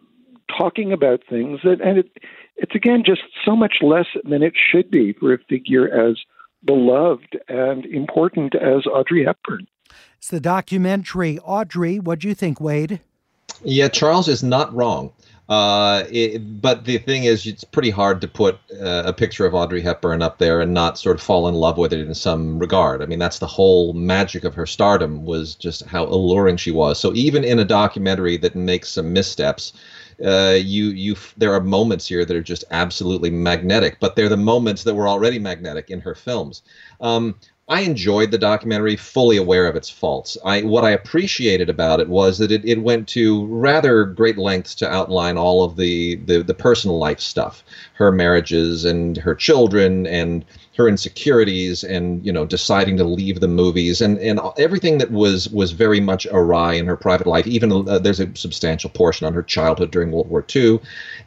[0.56, 2.10] talking about things that, and it,
[2.56, 6.16] it's again just so much less than it should be for a figure as
[6.64, 9.66] beloved and important as Audrey Hepburn.
[10.16, 11.98] It's the documentary Audrey.
[12.00, 13.00] What do you think, Wade?
[13.62, 15.12] Yeah, Charles is not wrong.
[15.48, 19.54] Uh, it, but the thing is, it's pretty hard to put uh, a picture of
[19.54, 22.58] Audrey Hepburn up there and not sort of fall in love with it in some
[22.58, 23.00] regard.
[23.00, 27.00] I mean, that's the whole magic of her stardom was just how alluring she was.
[27.00, 29.72] So even in a documentary that makes some missteps,
[30.22, 34.00] uh, you you there are moments here that are just absolutely magnetic.
[34.00, 36.60] But they're the moments that were already magnetic in her films.
[37.00, 37.36] Um,
[37.70, 40.38] I enjoyed the documentary, fully aware of its faults.
[40.42, 44.74] I what I appreciated about it was that it, it went to rather great lengths
[44.76, 47.62] to outline all of the, the the personal life stuff,
[47.94, 50.46] her marriages and her children and
[50.78, 55.50] her insecurities and you know deciding to leave the movies and and everything that was
[55.50, 57.46] was very much awry in her private life.
[57.46, 60.80] Even uh, there's a substantial portion on her childhood during World War II,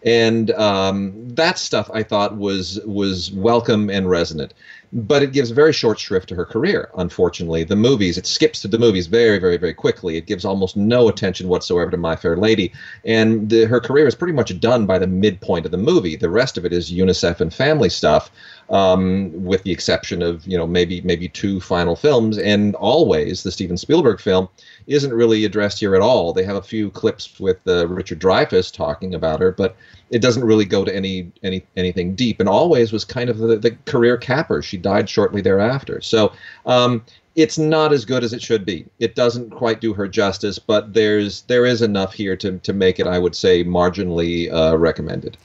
[0.04, 4.56] and um, that stuff I thought was was welcome and resonant
[4.94, 6.90] but it gives very short shrift to her career.
[6.98, 10.18] Unfortunately, the movies it skips to the movies very, very, very quickly.
[10.18, 12.74] It gives almost no attention whatsoever to My Fair Lady,
[13.06, 16.16] and the, her career is pretty much done by the midpoint of the movie.
[16.16, 18.32] The rest of it is UNICEF and family stuff,
[18.72, 22.38] um, with the exception of you know maybe maybe two final films.
[22.38, 24.48] And always the Steven Spielberg film
[24.88, 26.34] isn't really addressed here at all.
[26.34, 29.76] They have a few clips with uh, Richard Dreyfuss talking about her, but
[30.10, 32.40] it doesn't really go to any any anything deep.
[32.40, 34.62] And always was kind of the, the career capper.
[34.62, 36.02] She died shortly thereafter.
[36.02, 36.32] So
[36.66, 37.04] um,
[37.36, 38.86] it's not as good as it should be.
[39.00, 43.00] It doesn't quite do her justice, but there's there is enough here to to make
[43.00, 45.38] it, I would say, marginally uh, recommended.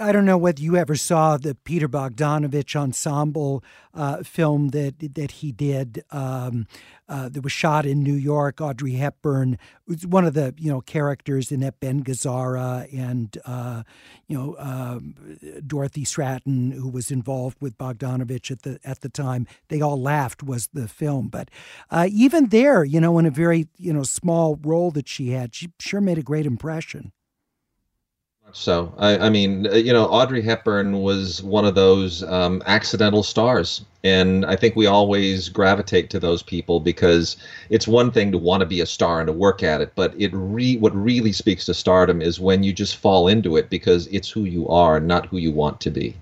[0.00, 3.64] I don't know whether you ever saw the Peter Bogdanovich ensemble
[3.94, 6.04] uh, film that that he did.
[6.10, 6.66] Um,
[7.12, 8.58] uh, that was shot in New York.
[8.62, 13.82] Audrey Hepburn was one of the you know characters in that Ben Gazzara and uh,
[14.28, 15.14] you know um,
[15.66, 19.46] Dorothy Stratton, who was involved with Bogdanovich at the at the time.
[19.68, 21.50] They all laughed was the film, but
[21.90, 25.54] uh, even there, you know, in a very you know small role that she had,
[25.54, 27.12] she sure made a great impression.
[28.52, 28.94] So.
[28.98, 33.84] I, I, mean, uh, you know, Audrey Hepburn was one of those um, accidental stars,
[34.04, 37.36] and I think we always gravitate to those people because
[37.70, 40.14] it's one thing to want to be a star and to work at it, but
[40.18, 44.06] it re- what really speaks to stardom is when you just fall into it because
[44.08, 46.16] it's who you are, not who you want to be.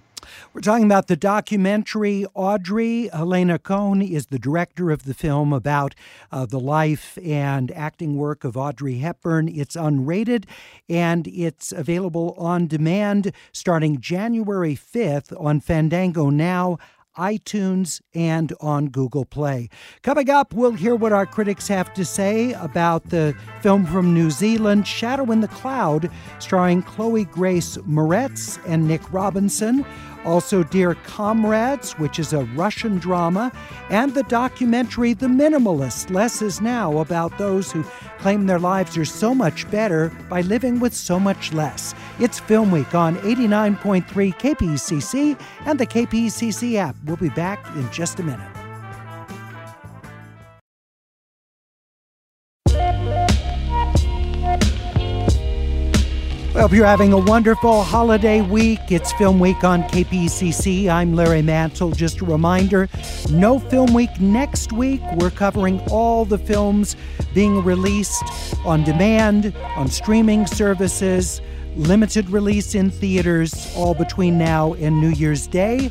[0.52, 2.26] We're talking about the documentary.
[2.34, 5.94] Audrey Helena Coan is the director of the film about
[6.32, 9.48] uh, the life and acting work of Audrey Hepburn.
[9.48, 10.46] It's unrated
[10.88, 16.78] and it's available on demand starting January 5th on Fandango Now
[17.16, 19.68] iTunes, and on Google Play.
[20.02, 24.30] Coming up, we'll hear what our critics have to say about the film from New
[24.30, 29.84] Zealand, Shadow in the Cloud, starring Chloe Grace Moretz and Nick Robinson.
[30.24, 33.50] Also, Dear Comrades, which is a Russian drama,
[33.88, 37.82] and the documentary The Minimalist, Less is Now, about those who
[38.18, 41.94] claim their lives are so much better by living with so much less.
[42.18, 44.04] It's Film Week on 89.3
[44.34, 46.96] KPCC and the KPCC app.
[47.06, 48.59] We'll be back in just a minute.
[56.60, 58.80] Hope you're having a wonderful holiday week.
[58.90, 60.90] It's Film Week on KPCC.
[60.90, 61.90] I'm Larry Mantle.
[61.90, 62.86] Just a reminder
[63.30, 65.00] no Film Week next week.
[65.14, 66.96] We're covering all the films
[67.32, 68.22] being released
[68.66, 71.40] on demand, on streaming services,
[71.76, 75.90] limited release in theaters, all between now and New Year's Day,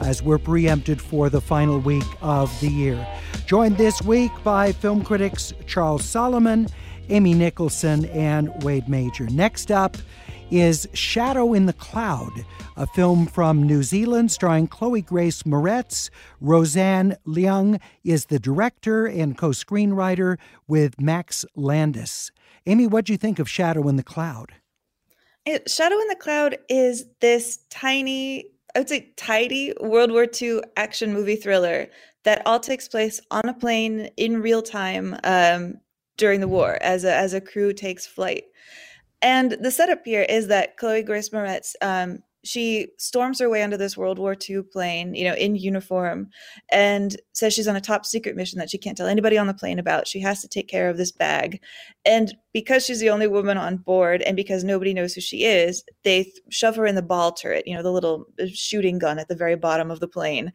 [0.00, 3.06] as we're preempted for the final week of the year.
[3.44, 6.68] Joined this week by film critics Charles Solomon
[7.08, 9.26] Amy Nicholson, and Wade Major.
[9.26, 9.96] Next up
[10.50, 12.44] is Shadow in the Cloud,
[12.76, 16.10] a film from New Zealand starring Chloe Grace Moretz.
[16.40, 20.36] Roseanne Liang is the director and co screenwriter
[20.68, 22.30] with Max Landis.
[22.66, 24.52] Amy, what do you think of Shadow in the Cloud?
[25.44, 30.60] It, Shadow in the Cloud is this tiny, I would say tidy World War II
[30.76, 31.88] action movie thriller
[32.24, 35.16] that all takes place on a plane in real time.
[35.22, 35.74] Um,
[36.16, 38.44] during the war as a as a crew takes flight.
[39.22, 43.76] And the setup here is that Chloe Grace Moretz um, she storms her way onto
[43.76, 46.28] this World War II plane, you know, in uniform,
[46.70, 49.54] and says she's on a top secret mission that she can't tell anybody on the
[49.54, 50.06] plane about.
[50.06, 51.60] She has to take care of this bag.
[52.04, 55.82] And because she's the only woman on board and because nobody knows who she is,
[56.04, 59.18] they th- shove her in the ball turret, you know, the little uh, shooting gun
[59.18, 60.52] at the very bottom of the plane.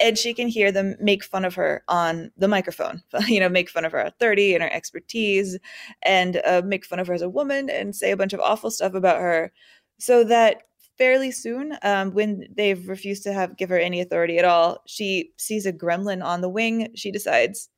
[0.00, 3.68] And she can hear them make fun of her on the microphone, you know, make
[3.68, 5.58] fun of her at 30 and her expertise
[6.02, 8.70] and uh, make fun of her as a woman and say a bunch of awful
[8.70, 9.52] stuff about her
[9.98, 10.62] so that
[10.98, 15.30] fairly soon um, when they've refused to have give her any authority at all she
[15.36, 17.68] sees a gremlin on the wing she decides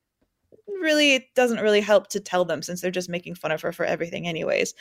[0.81, 3.73] really it doesn't really help to tell them since they're just making fun of her
[3.73, 4.75] for everything anyways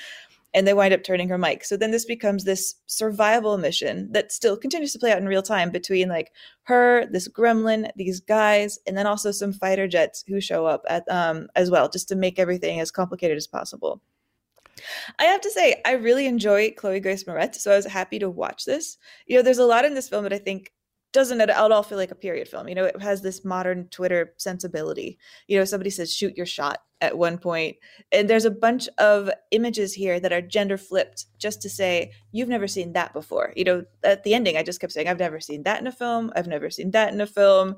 [0.56, 1.66] and they wind up turning her mic.
[1.66, 5.44] So then this becomes this survival mission that still continues to play out in real
[5.44, 6.32] time between like
[6.64, 11.04] her this gremlin these guys and then also some fighter jets who show up at
[11.12, 14.02] um as well just to make everything as complicated as possible
[15.20, 18.30] I have to say, I really enjoy Chloe Grace Moretz, so I was happy to
[18.30, 18.98] watch this.
[19.26, 20.72] You know, there's a lot in this film that I think
[21.16, 22.68] doesn't at all feel like a period film.
[22.68, 25.18] You know, it has this modern Twitter sensibility.
[25.48, 27.78] You know, somebody says shoot your shot at one point,
[28.12, 32.50] and there's a bunch of images here that are gender flipped just to say you've
[32.50, 33.54] never seen that before.
[33.56, 35.92] You know, at the ending, I just kept saying I've never seen that in a
[35.92, 36.34] film.
[36.36, 37.78] I've never seen that in a film.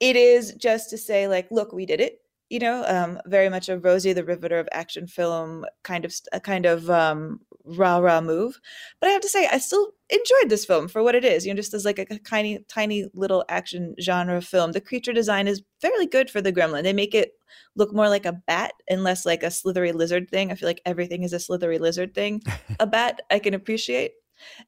[0.00, 3.68] It is just to say like, look, we did it you know, um, very much
[3.68, 8.20] a Rosie the Riveter of action film kind of a kind of um, rah rah
[8.20, 8.60] move.
[9.00, 11.46] But I have to say, I still enjoyed this film for what it is.
[11.46, 14.72] You know, just as like a, tiny tiny little action genre film.
[14.72, 16.82] The creature design is fairly good for the gremlin.
[16.82, 17.32] They make it
[17.76, 20.50] look more like a bat and less like a slithery lizard thing.
[20.50, 22.42] I feel like everything is a slithery lizard thing.
[22.80, 24.12] a bat I can appreciate.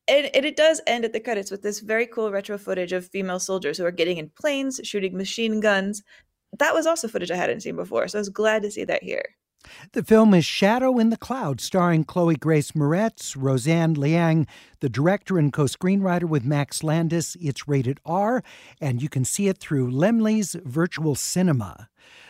[0.09, 3.09] And, and, it does end at the credits with this very cool retro footage of
[3.09, 6.03] female soldiers who are getting in planes, shooting machine guns,
[6.59, 8.09] that was also footage I hadn't seen before.
[8.09, 9.37] So I was glad to see that here.
[9.92, 14.47] The film is Shadow in the Cloud, starring Chloe Grace Moretz, Roseanne Liang,
[14.81, 17.37] the director and co screenwriter with Max Landis.
[17.40, 18.42] It's rated R,
[18.81, 21.88] and you can see it through Laemmle's Virtual Cinema.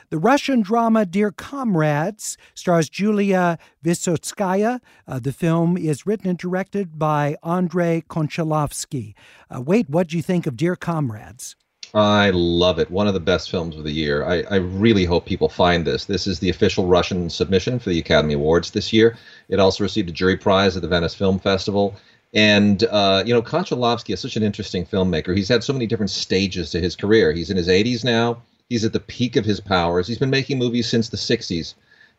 [0.08, 4.80] The Russian drama Dear Comrades stars Julia Vysotskaya.
[5.06, 9.14] Uh, the film is written and directed by Andrei Konchalovsky.
[9.54, 11.56] Uh, Wade, what do you think of Dear Comrades?
[11.96, 12.90] I love it.
[12.90, 14.22] One of the best films of the year.
[14.22, 16.04] I, I, really hope people find this.
[16.04, 19.16] This is the official Russian submission for the Academy Awards this year.
[19.48, 21.96] It also received a jury prize at the Venice Film Festival.
[22.34, 25.34] And, uh, you know, Konchalovsky is such an interesting filmmaker.
[25.34, 27.32] He's had so many different stages to his career.
[27.32, 30.06] He's in his 80s now, he's at the peak of his powers.
[30.06, 31.72] He's been making movies since the 60s.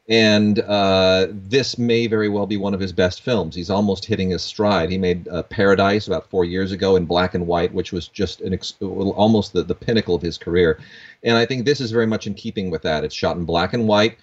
[0.10, 3.56] And uh, this may very well be one of his best films.
[3.56, 4.90] He's almost hitting his stride.
[4.90, 8.42] He made uh, Paradise about four years ago in black and white, which was just
[8.42, 10.80] an ex- almost the, the pinnacle of his career.
[11.24, 13.04] And I think this is very much in keeping with that.
[13.04, 14.18] It's shot in black and white,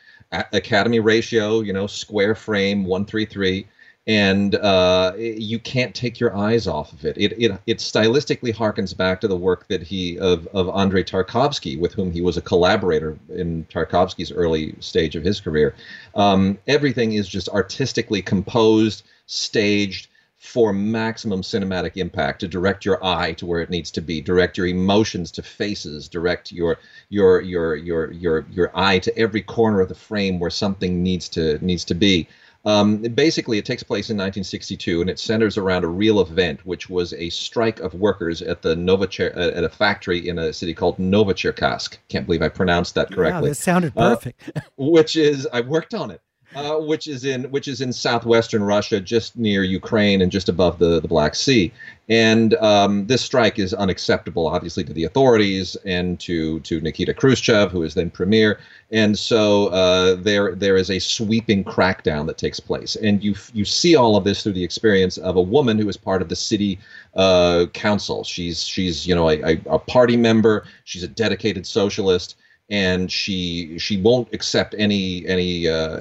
[0.52, 3.66] Academy ratio, you know, square frame, one three three
[4.06, 7.16] and uh, you can't take your eyes off of it.
[7.16, 7.58] It, it.
[7.66, 12.12] it stylistically harkens back to the work that he of of Andrei Tarkovsky, with whom
[12.12, 15.74] he was a collaborator in Tarkovsky's early stage of his career.
[16.14, 20.08] Um, everything is just artistically composed, staged
[20.44, 24.58] for maximum cinematic impact to direct your eye to where it needs to be direct
[24.58, 26.76] your emotions to faces direct your
[27.08, 31.30] your your your your your eye to every corner of the frame where something needs
[31.30, 32.28] to needs to be
[32.64, 36.88] um, basically, it takes place in 1962, and it centers around a real event, which
[36.88, 40.72] was a strike of workers at the Novacher- uh, at a factory in a city
[40.72, 41.98] called Novocherkassk.
[42.08, 43.48] Can't believe I pronounced that correctly.
[43.48, 44.50] Yeah, that sounded perfect.
[44.56, 46.20] Uh, which is, I worked on it
[46.54, 50.78] uh, which is in which is in southwestern Russia, just near Ukraine and just above
[50.78, 51.72] the, the Black Sea.
[52.08, 57.70] And um, this strike is unacceptable, obviously, to the authorities and to to Nikita Khrushchev,
[57.70, 58.58] who is then premier.
[58.92, 63.64] And so uh, there there is a sweeping crackdown that takes place, and you you
[63.64, 66.36] see all of this through the experience of a woman who is part of the
[66.36, 66.78] city
[67.14, 68.22] uh, council.
[68.22, 70.66] She's she's you know a, a party member.
[70.84, 72.36] She's a dedicated socialist
[72.70, 76.00] and she she won't accept any any uh,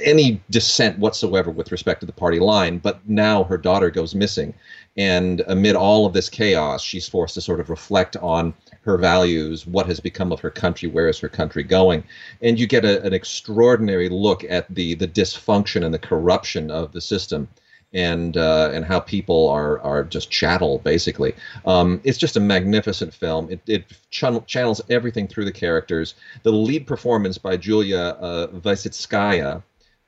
[0.00, 2.78] any dissent whatsoever with respect to the party line.
[2.78, 4.54] But now her daughter goes missing,
[4.96, 9.66] and amid all of this chaos, she's forced to sort of reflect on her values,
[9.66, 12.02] what has become of her country, where is her country going,
[12.40, 16.92] and you get a, an extraordinary look at the the dysfunction and the corruption of
[16.92, 17.48] the system
[17.92, 21.34] and uh, and how people are are just chattel basically.
[21.66, 23.50] Um, it's just a magnificent film.
[23.50, 26.14] It, it ch- channels everything through the characters.
[26.42, 29.62] The lead performance by Julia uh, Vaisitskaya.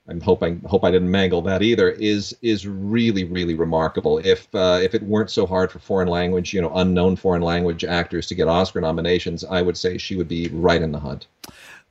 [0.07, 1.89] I hope I hope I didn't mangle that either.
[1.89, 4.19] Is is really really remarkable.
[4.19, 7.83] If uh, if it weren't so hard for foreign language, you know, unknown foreign language
[7.83, 11.25] actors to get Oscar nominations, I would say she would be right in the hunt.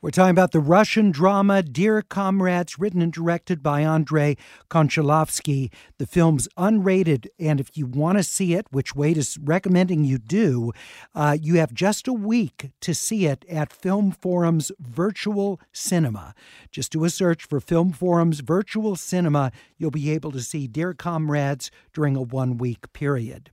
[0.04, 4.36] We're talking about the Russian drama Dear Comrades, written and directed by Andrei
[4.68, 5.72] Konchalovsky.
[5.96, 10.18] The film's unrated, and if you want to see it, which Wade is recommending you
[10.18, 10.72] do,
[11.14, 16.34] uh, you have just a week to see it at Film Forum's Virtual Cinema.
[16.70, 19.52] Just do a search for Film Forum's Virtual Cinema.
[19.78, 23.50] You'll be able to see Dear Comrades during a one week period.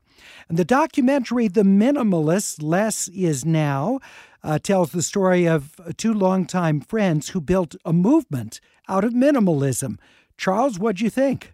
[0.50, 4.00] And the documentary The Minimalists, Less is Now,
[4.44, 9.98] uh, tells the story of two longtime friends who built a movement out of minimalism.
[10.38, 11.54] Charles, what'd you think?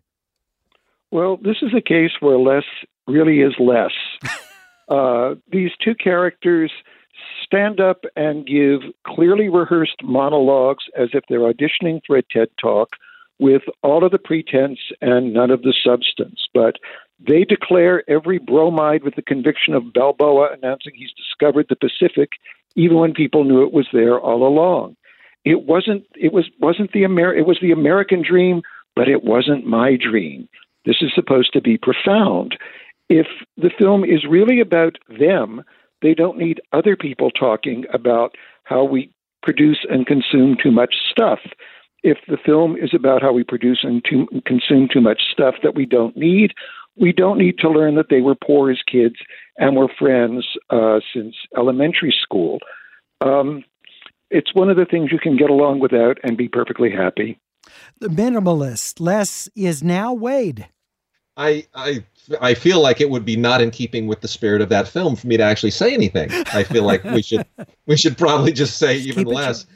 [1.12, 2.66] Well, this is a case where less
[3.08, 3.94] really is less.
[4.90, 6.72] uh, these two characters
[7.44, 12.90] stand up and give clearly rehearsed monologues as if they're auditioning for a TED talk
[13.40, 16.48] with all of the pretense and none of the substance.
[16.54, 16.76] But
[17.20, 22.34] they declare every bromide with the conviction of Balboa announcing he's discovered the Pacific
[22.76, 24.96] even when people knew it was there all along.
[25.44, 28.62] It wasn't it was wasn't the Amer- it was the American dream,
[28.96, 30.48] but it wasn't my dream.
[30.86, 32.58] This is supposed to be profound.
[33.10, 35.64] If the film is really about them,
[36.02, 39.10] they don't need other people talking about how we
[39.42, 41.40] produce and consume too much stuff.
[42.04, 45.76] If the film is about how we produce and too, consume too much stuff that
[45.76, 46.54] we don't need,
[47.00, 49.16] we don't need to learn that they were poor as kids
[49.58, 52.60] and were friends uh, since elementary school.
[53.22, 53.64] Um,
[54.30, 57.40] it's one of the things you can get along without and be perfectly happy.
[58.00, 60.68] The minimalist, less is now Wade.
[61.36, 62.04] I, I
[62.42, 65.16] I feel like it would be not in keeping with the spirit of that film
[65.16, 66.32] for me to actually say anything.
[66.32, 67.46] I feel like we should
[67.86, 69.68] we should probably just say just even less.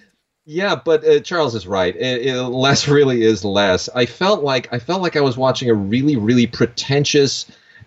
[0.46, 1.96] Yeah, but uh, Charles is right.
[1.96, 3.90] It, it, less really is less.
[3.96, 7.46] I felt like I felt like I was watching a really really pretentious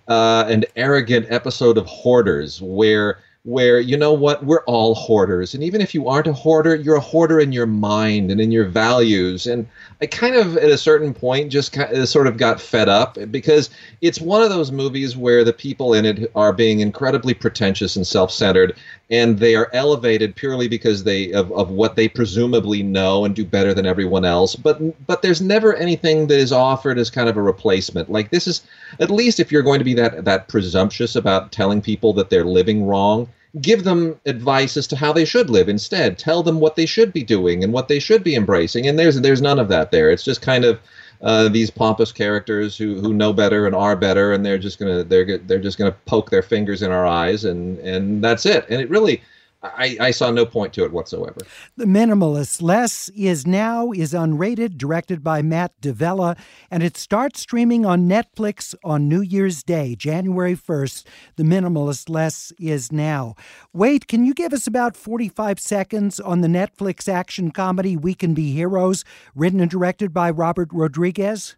[0.09, 5.53] uh, and arrogant episode of Hoarders where where you know what we're all hoarders.
[5.53, 8.51] And even if you aren't a hoarder you're a hoarder in your mind and in
[8.51, 9.47] your values.
[9.47, 9.69] And
[10.01, 12.89] i kind of at a certain point just kind of, uh, sort of got fed
[12.89, 13.69] up because
[14.01, 18.07] it's one of those movies where the people in it are being incredibly pretentious and
[18.07, 18.77] self-centered
[19.11, 23.45] and they are elevated purely because they of, of what they presumably know and do
[23.45, 24.57] better than everyone else.
[24.57, 28.11] But but there's never anything that is offered as kind of a replacement.
[28.11, 28.63] Like this is
[29.01, 32.45] at least if you're going to be that that presumptuous about telling people that they're
[32.45, 33.29] living wrong
[33.61, 36.19] give them advice as to how they should live instead.
[36.19, 38.87] Tell them what they should be doing and what they should be embracing.
[38.87, 40.11] And there's there's none of that there.
[40.11, 40.81] It's just kind of
[41.23, 45.05] uh, these pompous characters who, who know better and are better, and they're just gonna
[45.05, 48.67] they're they're just gonna poke their fingers in our eyes, and and that's it.
[48.69, 49.23] And it really,
[49.65, 51.39] I, I saw no point to it whatsoever.
[51.77, 56.37] The Minimalist Less is now is unrated, directed by Matt D'Avella,
[56.71, 61.05] and it starts streaming on Netflix on New Year's Day, January 1st.
[61.37, 63.35] The Minimalist Less is now.
[63.73, 68.35] Wade, can you give us about 45 seconds on the Netflix action comedy We Can
[68.35, 69.05] Be Heroes,
[69.35, 71.57] written and directed by Robert Rodriguez?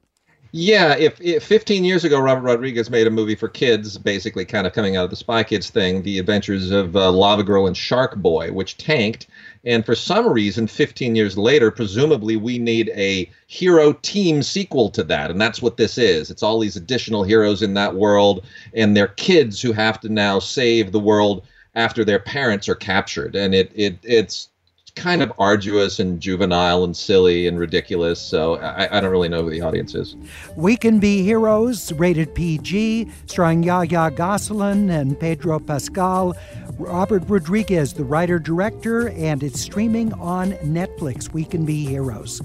[0.53, 4.67] Yeah, if, if 15 years ago Robert Rodriguez made a movie for kids, basically kind
[4.67, 7.77] of coming out of the Spy Kids thing, The Adventures of uh, Lava Girl and
[7.77, 9.27] Shark Boy, which tanked,
[9.65, 15.03] and for some reason, 15 years later, presumably we need a hero team sequel to
[15.05, 16.31] that, and that's what this is.
[16.31, 20.39] It's all these additional heroes in that world, and they're kids who have to now
[20.39, 21.45] save the world
[21.75, 24.49] after their parents are captured, and it it it's
[24.97, 28.19] kind of arduous and juvenile and silly and ridiculous.
[28.19, 30.17] So I, I, don't really know who the audience is.
[30.57, 36.35] We Can Be Heroes, rated PG, starring YaYa Gosselin and Pedro Pascal.
[36.79, 41.33] Robert Rodriguez, the writer director, and it's streaming on Netflix.
[41.33, 42.43] We Can Be Heroes.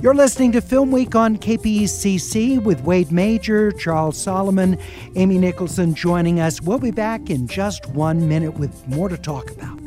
[0.00, 4.78] You're listening to Film Week on KPCC with Wade Major, Charles Solomon,
[5.16, 6.60] Amy Nicholson joining us.
[6.60, 9.81] We'll be back in just one minute with more to talk about.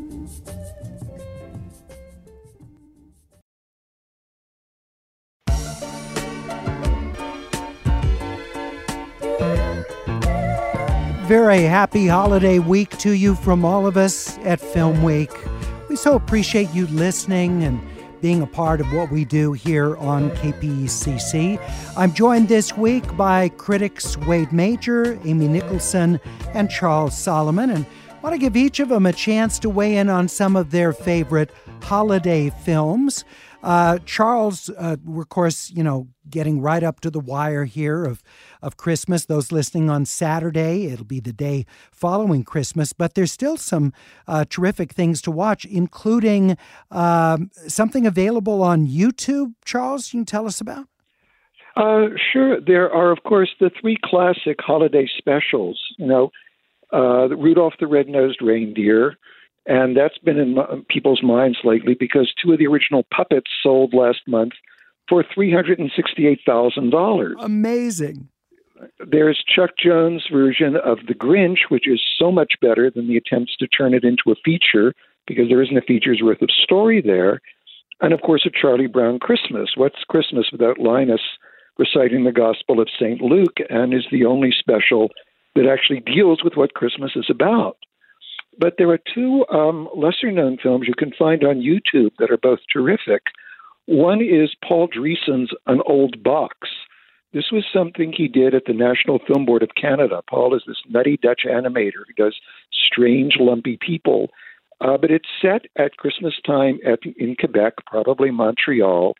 [11.27, 15.31] Very happy holiday week to you from all of us at Film Week.
[15.89, 17.81] We so appreciate you listening and
[18.21, 21.59] being a part of what we do here on KPCC.
[21.97, 26.19] I'm joined this week by critics Wade Major, Amy Nicholson,
[26.53, 29.97] and Charles Solomon, and I want to give each of them a chance to weigh
[29.97, 31.49] in on some of their favorite
[31.81, 33.25] holiday films.
[33.65, 38.05] Uh, Charles, uh, we're of course, you know, getting right up to the wire here
[38.05, 38.21] of
[38.61, 39.25] of Christmas.
[39.25, 43.91] Those listening on Saturday, it'll be the day following Christmas, but there's still some
[44.27, 46.57] uh, terrific things to watch, including
[46.91, 49.55] um, something available on YouTube.
[49.65, 50.87] Charles, you can tell us about.
[51.75, 52.61] Uh, sure.
[52.61, 55.81] There are, of course, the three classic holiday specials.
[55.97, 56.31] You know,
[56.93, 59.17] uh, Rudolph the Red-Nosed Reindeer,
[59.65, 60.57] and that's been in
[60.89, 64.53] people's minds lately because two of the original puppets sold last month
[65.09, 67.33] for $368,000.
[67.39, 68.27] Amazing.
[68.99, 73.55] There's Chuck Jones' version of The Grinch, which is so much better than the attempts
[73.57, 74.93] to turn it into a feature
[75.27, 77.41] because there isn't a feature's worth of story there.
[78.01, 79.71] And of course, a Charlie Brown Christmas.
[79.75, 81.21] What's Christmas without Linus
[81.77, 83.21] reciting the Gospel of St.
[83.21, 85.11] Luke and is the only special
[85.55, 87.77] that actually deals with what Christmas is about?
[88.57, 92.37] But there are two um, lesser known films you can find on YouTube that are
[92.37, 93.23] both terrific.
[93.85, 96.67] One is Paul Driessen's An Old Box.
[97.33, 100.21] This was something he did at the National Film Board of Canada.
[100.29, 102.35] Paul is this nutty Dutch animator who does
[102.71, 104.29] strange, lumpy people.
[104.81, 109.15] Uh, but it's set at Christmas time at, in Quebec, probably Montreal,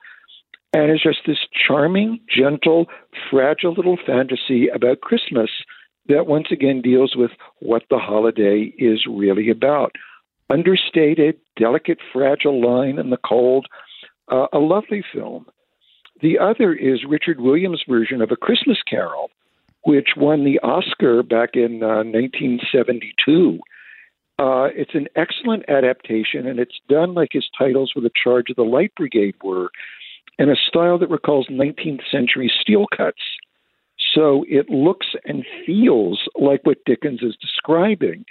[0.73, 2.87] and it's just this charming, gentle,
[3.31, 5.49] fragile little fantasy about Christmas
[6.07, 9.93] that once again deals with what the holiday is really about.
[10.49, 13.65] Understated, delicate, fragile line in the cold,
[14.31, 15.45] uh, a lovely film.
[16.21, 19.31] The other is Richard Williams' version of A Christmas Carol,
[19.83, 23.59] which won the Oscar back in uh, 1972.
[24.37, 28.55] Uh, it's an excellent adaptation, and it's done like his titles with a charge of
[28.55, 29.69] the Light Brigade were,
[30.37, 33.21] in a style that recalls 19th century steel cuts.
[34.15, 38.25] So it looks and feels like what Dickens is describing.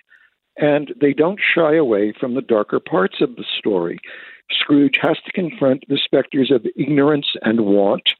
[0.56, 3.98] And they don't shy away from the darker parts of the story.
[4.50, 8.10] Scrooge has to confront the specters of ignorance and want,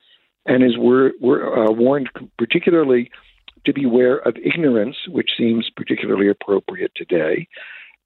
[0.47, 3.11] and is uh, warned particularly
[3.65, 7.49] to beware of ignorance, which seems particularly appropriate today.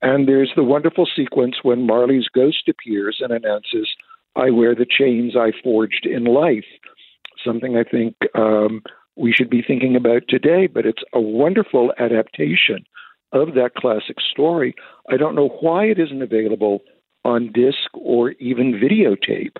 [0.02, 3.88] And there's the wonderful sequence when Marley's ghost appears and announces,
[4.36, 6.66] I wear the chains I forged in life.
[7.44, 8.82] Something I think um,
[9.18, 12.84] we should be thinking about today, but it's a wonderful adaptation
[13.32, 14.74] of that classic story.
[15.10, 16.80] I don't know why it isn't available
[17.24, 19.56] on disc or even videotape,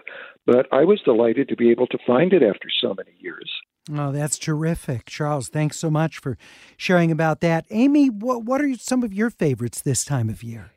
[0.47, 3.51] but I was delighted to be able to find it after so many years.
[3.93, 5.07] Oh, that's terrific.
[5.07, 6.37] Charles, thanks so much for
[6.77, 7.67] sharing about that.
[7.71, 10.71] Amy, what, what are some of your favorites this time of year?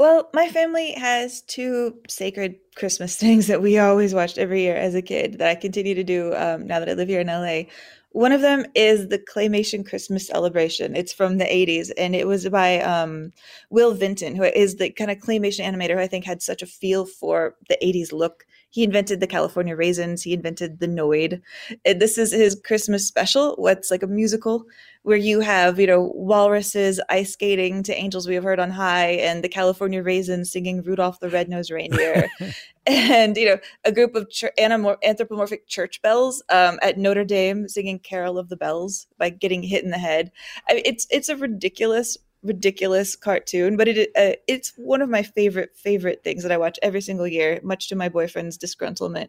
[0.00, 4.94] Well, my family has two sacred Christmas things that we always watched every year as
[4.94, 7.64] a kid that I continue to do um, now that I live here in LA.
[8.12, 10.96] One of them is the Claymation Christmas Celebration.
[10.96, 13.32] It's from the 80s and it was by um,
[13.68, 16.66] Will Vinton, who is the kind of claymation animator who I think had such a
[16.66, 20.22] feel for the 80s look He invented the California Raisins.
[20.22, 21.42] He invented the Noid.
[21.84, 23.54] And this is his Christmas special.
[23.56, 24.64] What's like a musical
[25.02, 29.12] where you have, you know, walruses ice skating to Angels We Have Heard on High
[29.12, 32.28] and the California Raisins singing Rudolph the Red-Nosed Reindeer.
[32.86, 37.98] and, you know, a group of ch- anthropomorphic church bells um, at Notre Dame singing
[37.98, 40.32] Carol of the Bells by getting hit in the head.
[40.68, 45.22] I mean, it's it's a ridiculous ridiculous cartoon, but it uh, it's one of my
[45.22, 49.28] favorite favorite things that I watch every single year, much to my boyfriend's disgruntlement.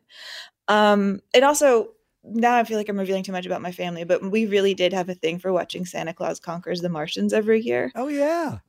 [0.67, 1.89] Um, it also
[2.23, 4.93] now I feel like I'm revealing too much about my family, but we really did
[4.93, 7.91] have a thing for watching Santa Claus Conquers the Martians every year.
[7.95, 8.59] Oh yeah.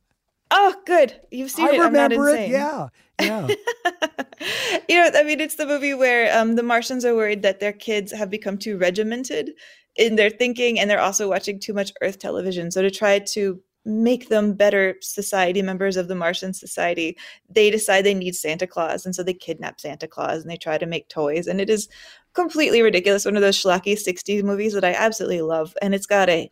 [0.50, 1.18] Oh, good.
[1.30, 1.80] You've seen I it.
[1.80, 2.50] remember it.
[2.50, 2.88] Yeah.
[3.20, 3.48] Yeah.
[4.88, 7.72] you know, I mean, it's the movie where um, the Martians are worried that their
[7.72, 9.52] kids have become too regimented
[9.96, 12.70] in their thinking and they're also watching too much Earth television.
[12.70, 17.16] So to try to make them better society members of the Martian society,
[17.48, 19.04] they decide they need Santa Claus.
[19.04, 21.46] And so they kidnap Santa Claus and they try to make toys.
[21.46, 21.88] And it is
[22.34, 23.24] completely ridiculous.
[23.24, 25.74] One of those schlocky 60s movies that I absolutely love.
[25.82, 26.50] And it's got a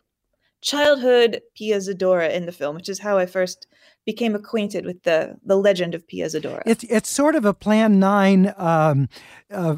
[0.60, 3.66] childhood Pia Zadora in the film, which is how I first
[4.06, 6.62] became acquainted with the the legend of Pia Zadora.
[6.66, 9.08] It's it's sort of a Plan Nine um,
[9.50, 9.76] uh,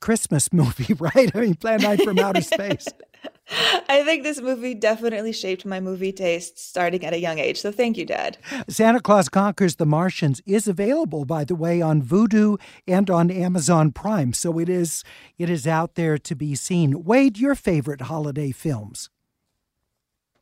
[0.00, 1.30] Christmas movie, right?
[1.34, 2.86] I mean, Plan Nine from outer space.
[3.88, 7.60] I think this movie definitely shaped my movie taste starting at a young age.
[7.60, 8.38] So thank you, Dad.
[8.68, 13.92] Santa Claus Conquers the Martians is available, by the way, on Vudu and on Amazon
[13.92, 14.32] Prime.
[14.32, 15.04] So it is
[15.38, 17.04] it is out there to be seen.
[17.04, 19.10] Wade, your favorite holiday films?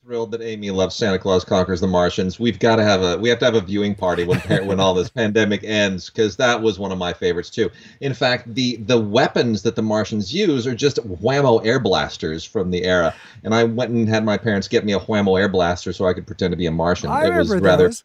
[0.04, 2.38] Thrilled that Amy loves Santa Claus Conquers the Martians.
[2.38, 4.92] We've got to have a we have to have a viewing party when when all
[4.92, 7.70] this pandemic ends because that was one of my favorites too.
[8.02, 12.70] In fact, the the weapons that the Martians use are just Wham-O air blasters from
[12.70, 13.14] the era.
[13.44, 16.12] And I went and had my parents get me a Wham-O air blaster so I
[16.12, 17.08] could pretend to be a Martian.
[17.08, 18.04] I it was rather those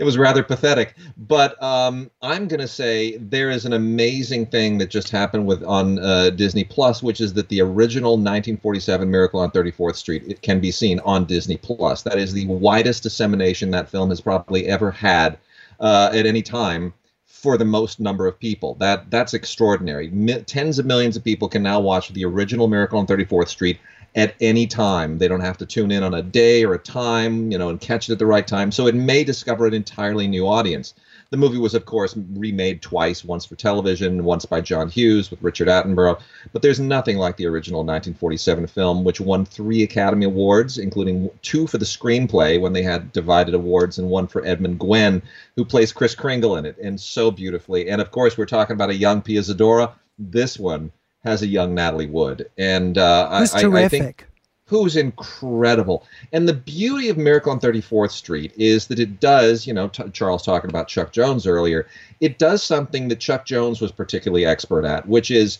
[0.00, 0.96] it was rather pathetic.
[1.18, 5.62] But um, I'm going to say there is an amazing thing that just happened with
[5.62, 10.40] on uh, Disney Plus, which is that the original 1947 Miracle on 34th Street it
[10.40, 12.00] can be seen on Disney Plus.
[12.02, 15.36] That is the widest dissemination that film has probably ever had
[15.80, 16.94] uh, at any time
[17.26, 18.76] for the most number of people.
[18.76, 20.08] That that's extraordinary.
[20.08, 23.78] Mi- tens of millions of people can now watch the original Miracle on 34th Street
[24.14, 25.18] at any time.
[25.18, 27.80] They don't have to tune in on a day or a time, you know, and
[27.80, 28.72] catch it at the right time.
[28.72, 30.94] So it may discover an entirely new audience.
[31.30, 35.40] The movie was, of course, remade twice, once for television, once by John Hughes with
[35.40, 36.20] Richard Attenborough.
[36.52, 41.68] But there's nothing like the original 1947 film, which won three Academy Awards, including two
[41.68, 45.22] for the screenplay when they had divided awards, and one for Edmund Gwenn,
[45.54, 47.88] who plays Kris Kringle in it, and so beautifully.
[47.88, 49.92] And of course, we're talking about a young Pia Zadora.
[50.18, 50.90] This one
[51.24, 54.00] has a young Natalie Wood, and uh, who's I, terrific.
[54.00, 54.26] I think
[54.70, 56.06] who's incredible.
[56.32, 60.08] And the beauty of Miracle on 34th Street is that it does, you know, t-
[60.12, 61.88] Charles talking about Chuck Jones earlier,
[62.20, 65.58] it does something that Chuck Jones was particularly expert at, which is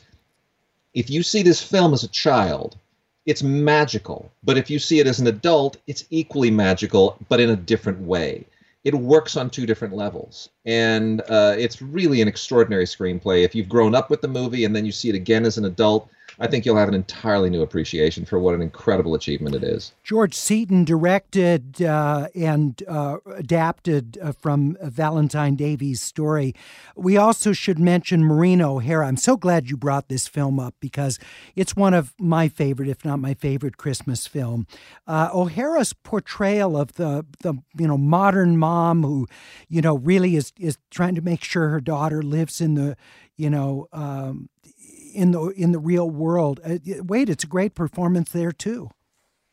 [0.95, 2.77] if you see this film as a child,
[3.27, 4.31] it's magical.
[4.45, 8.01] But if you see it as an adult, it's equally magical, but in a different
[8.03, 8.45] way
[8.85, 10.49] it works on two different levels.
[10.65, 13.45] And uh, it's really an extraordinary screenplay.
[13.45, 15.67] If you've grown up with the movie and then you see it again as an
[15.67, 16.09] adult
[16.41, 19.93] I think you'll have an entirely new appreciation for what an incredible achievement it is.
[20.03, 26.55] George Seaton directed uh, and uh, adapted uh, from Valentine Davies' story.
[26.97, 29.07] We also should mention Maureen O'Hara.
[29.07, 31.19] I'm so glad you brought this film up because
[31.55, 34.67] it's one of my favorite, if not my favorite, Christmas film.
[35.07, 39.27] Uh, O'Hara's portrayal of the the you know modern mom who
[39.69, 42.97] you know really is is trying to make sure her daughter lives in the
[43.37, 44.49] you know um,
[45.15, 46.61] in the in the real world.
[46.65, 48.91] Uh, Wade, it's a great performance there too.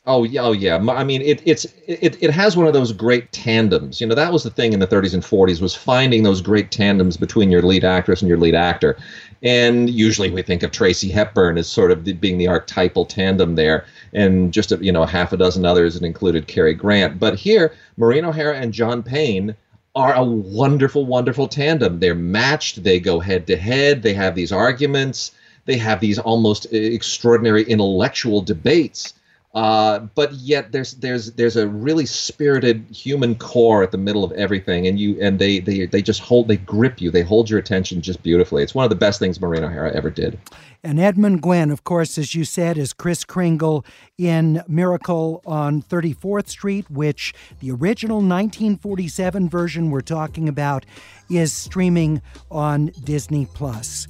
[0.07, 0.77] Oh yeah, oh yeah.
[0.77, 3.99] I mean, it, it's it, it has one of those great tandems.
[3.99, 6.71] You know, that was the thing in the 30s and 40s was finding those great
[6.71, 8.97] tandems between your lead actress and your lead actor.
[9.43, 13.55] And usually we think of Tracy Hepburn as sort of the, being the archetypal tandem
[13.55, 17.19] there, and just a, you know half a dozen others that included Cary Grant.
[17.19, 19.57] But here, Maureen O'Hara and John Payne
[19.93, 21.99] are a wonderful, wonderful tandem.
[21.99, 22.81] They're matched.
[22.81, 24.03] They go head to head.
[24.03, 25.31] They have these arguments
[25.67, 29.13] they have these almost extraordinary intellectual debates.
[29.53, 34.31] Uh, but yet there's there's there's a really spirited human core at the middle of
[34.33, 37.57] everything, and you and they they they just hold they grip you, they hold your
[37.57, 38.61] attention just beautifully.
[38.61, 40.37] It's one of the best things Maureen O'Hara ever did.
[40.83, 43.83] And Edmund Gwenn, of course, as you said, is Kris Kringle
[44.17, 50.85] in Miracle on 34th Street, which the original 1947 version we're talking about
[51.31, 54.07] is streaming on Disney Plus.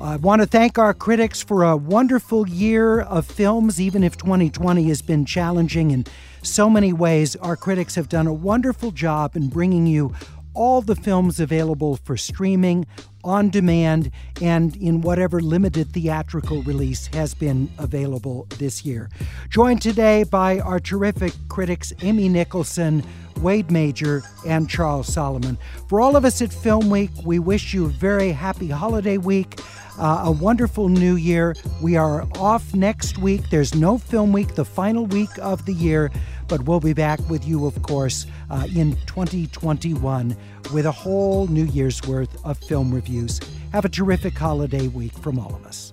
[0.00, 4.84] I want to thank our critics for a wonderful year of films, even if 2020
[4.84, 6.06] has been challenging in
[6.40, 7.34] so many ways.
[7.36, 10.14] Our critics have done a wonderful job in bringing you
[10.54, 12.86] all the films available for streaming,
[13.24, 19.10] on demand, and in whatever limited theatrical release has been available this year.
[19.50, 23.02] Joined today by our terrific critics Amy Nicholson,
[23.40, 25.58] Wade Major, and Charles Solomon.
[25.88, 29.60] For all of us at Film Week, we wish you a very happy holiday week.
[29.98, 31.56] Uh, a wonderful new year.
[31.82, 33.50] We are off next week.
[33.50, 36.12] There's no film week, the final week of the year,
[36.46, 40.36] but we'll be back with you, of course, uh, in 2021
[40.72, 43.40] with a whole New Year's worth of film reviews.
[43.72, 45.92] Have a terrific holiday week from all of us.